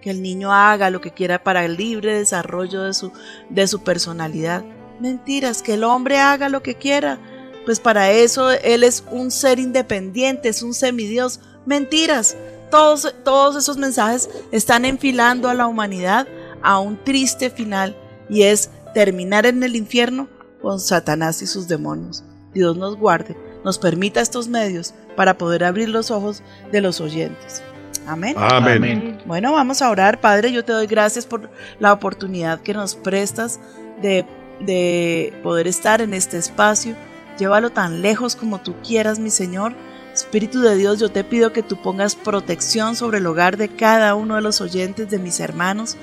[0.00, 3.12] Que el niño haga lo que quiera para el libre desarrollo de su,
[3.50, 4.64] de su personalidad.
[5.00, 7.18] Mentiras, que el hombre haga lo que quiera.
[7.64, 11.40] Pues para eso él es un ser independiente, es un semidios.
[11.66, 12.36] Mentiras.
[12.70, 16.26] Todos, todos esos mensajes están enfilando a la humanidad
[16.62, 17.96] a un triste final
[18.30, 20.28] y es terminar en el infierno
[20.62, 22.24] con Satanás y sus demonios.
[22.54, 27.62] Dios nos guarde, nos permita estos medios para poder abrir los ojos de los oyentes.
[28.06, 28.34] Amén.
[28.38, 28.76] Amén.
[28.76, 29.18] Amén.
[29.26, 30.20] Bueno, vamos a orar.
[30.20, 33.60] Padre, yo te doy gracias por la oportunidad que nos prestas
[34.00, 34.24] de,
[34.60, 36.96] de poder estar en este espacio.
[37.38, 39.74] Llévalo tan lejos como tú quieras, mi Señor.
[40.12, 44.14] Espíritu de Dios, yo te pido que tú pongas protección sobre el hogar de cada
[44.14, 45.96] uno de los oyentes, de mis hermanos,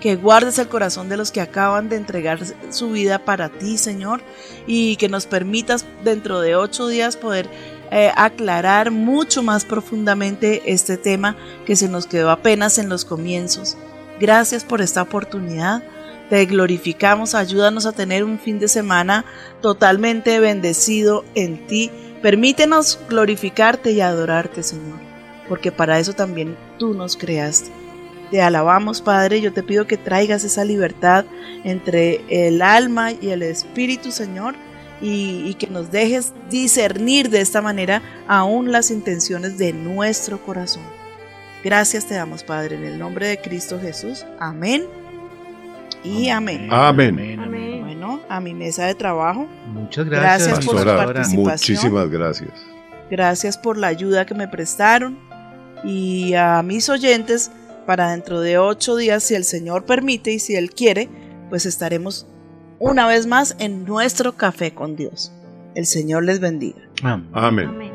[0.00, 2.38] que guardes el corazón de los que acaban de entregar
[2.70, 4.22] su vida para ti, Señor,
[4.68, 7.50] y que nos permitas dentro de ocho días poder
[7.90, 13.76] eh, aclarar mucho más profundamente este tema que se nos quedó apenas en los comienzos.
[14.20, 15.82] Gracias por esta oportunidad.
[16.28, 19.24] Te glorificamos, ayúdanos a tener un fin de semana
[19.60, 21.90] totalmente bendecido en ti.
[22.20, 24.98] Permítenos glorificarte y adorarte, Señor,
[25.48, 27.70] porque para eso también tú nos creaste.
[28.32, 31.24] Te alabamos, Padre, yo te pido que traigas esa libertad
[31.62, 34.56] entre el alma y el espíritu, Señor,
[35.00, 40.82] y, que nos dejes discernir de esta manera aún las intenciones de nuestro corazón.
[41.62, 44.24] Gracias te damos, Padre, en el nombre de Cristo Jesús.
[44.40, 45.05] Amén
[46.06, 46.68] y amén.
[46.70, 47.36] Amén.
[47.82, 49.46] Bueno, a mi mesa de trabajo.
[49.68, 51.42] Muchas gracias, Gracias por su participación.
[51.44, 52.50] muchísimas gracias.
[53.10, 55.18] Gracias por la ayuda que me prestaron.
[55.84, 57.50] Y a mis oyentes,
[57.86, 61.08] para dentro de ocho días, si el Señor permite y si Él quiere,
[61.50, 62.26] pues estaremos
[62.78, 65.32] una vez más en nuestro café con Dios.
[65.74, 66.80] El Señor les bendiga.
[67.32, 67.78] Amén.
[67.78, 67.85] Mi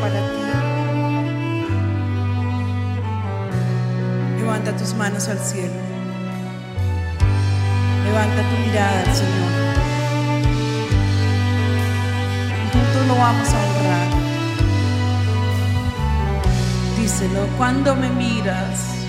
[0.00, 0.42] para ti.
[4.38, 5.80] Levanta tus manos al cielo.
[8.04, 9.52] Levanta tu mirada al Señor.
[12.72, 14.08] Juntos lo vamos a honrar.
[16.98, 19.01] Díselo, cuando me miras.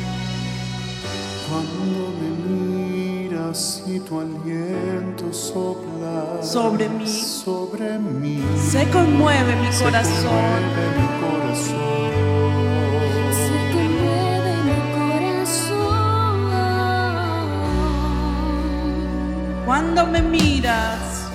[3.54, 8.43] y tu aliento sopla sobre mí, sobre mí.
[8.58, 10.24] Se conmueve mi se corazón.
[10.24, 11.78] Conmueve mi corazón.
[13.32, 15.84] Se conmueve mi corazón.
[19.68, 21.30] Cuando me miras,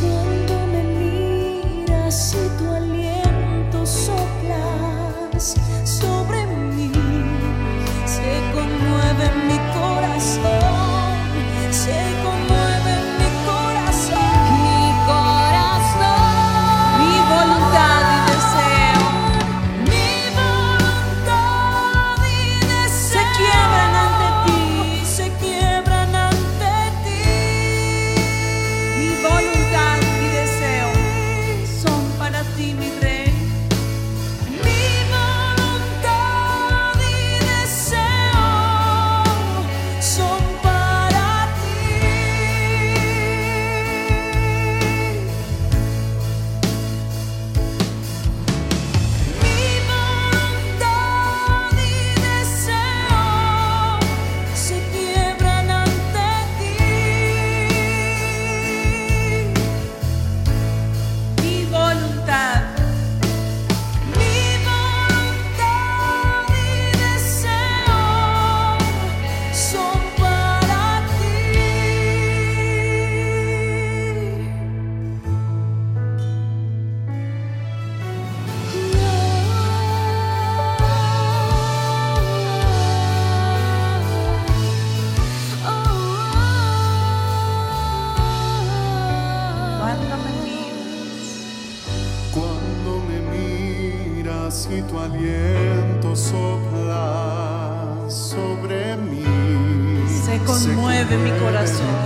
[0.00, 6.92] cuando me miras y tu aliento soplas sobre mí,
[8.06, 10.63] se conmueve mi corazón.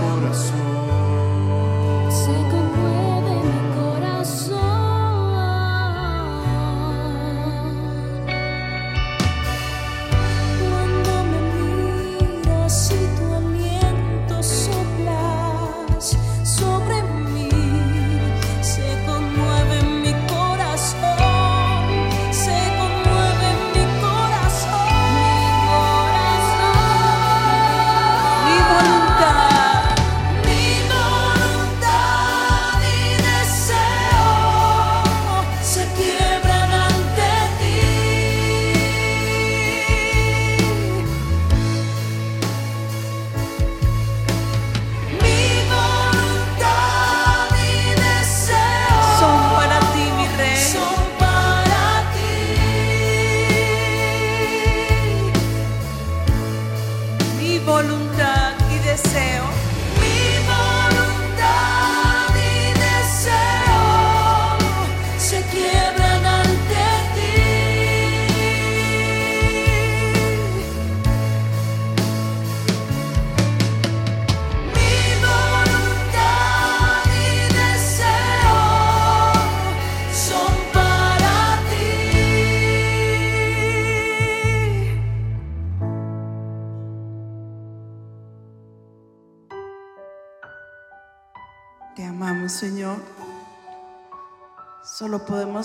[0.01, 0.69] corazón.
[2.09, 2.33] Se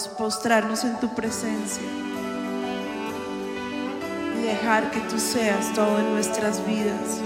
[0.02, 1.82] postrarnos en tu presencia
[4.36, 7.20] y dejar que tú seas todo en nuestras vidas.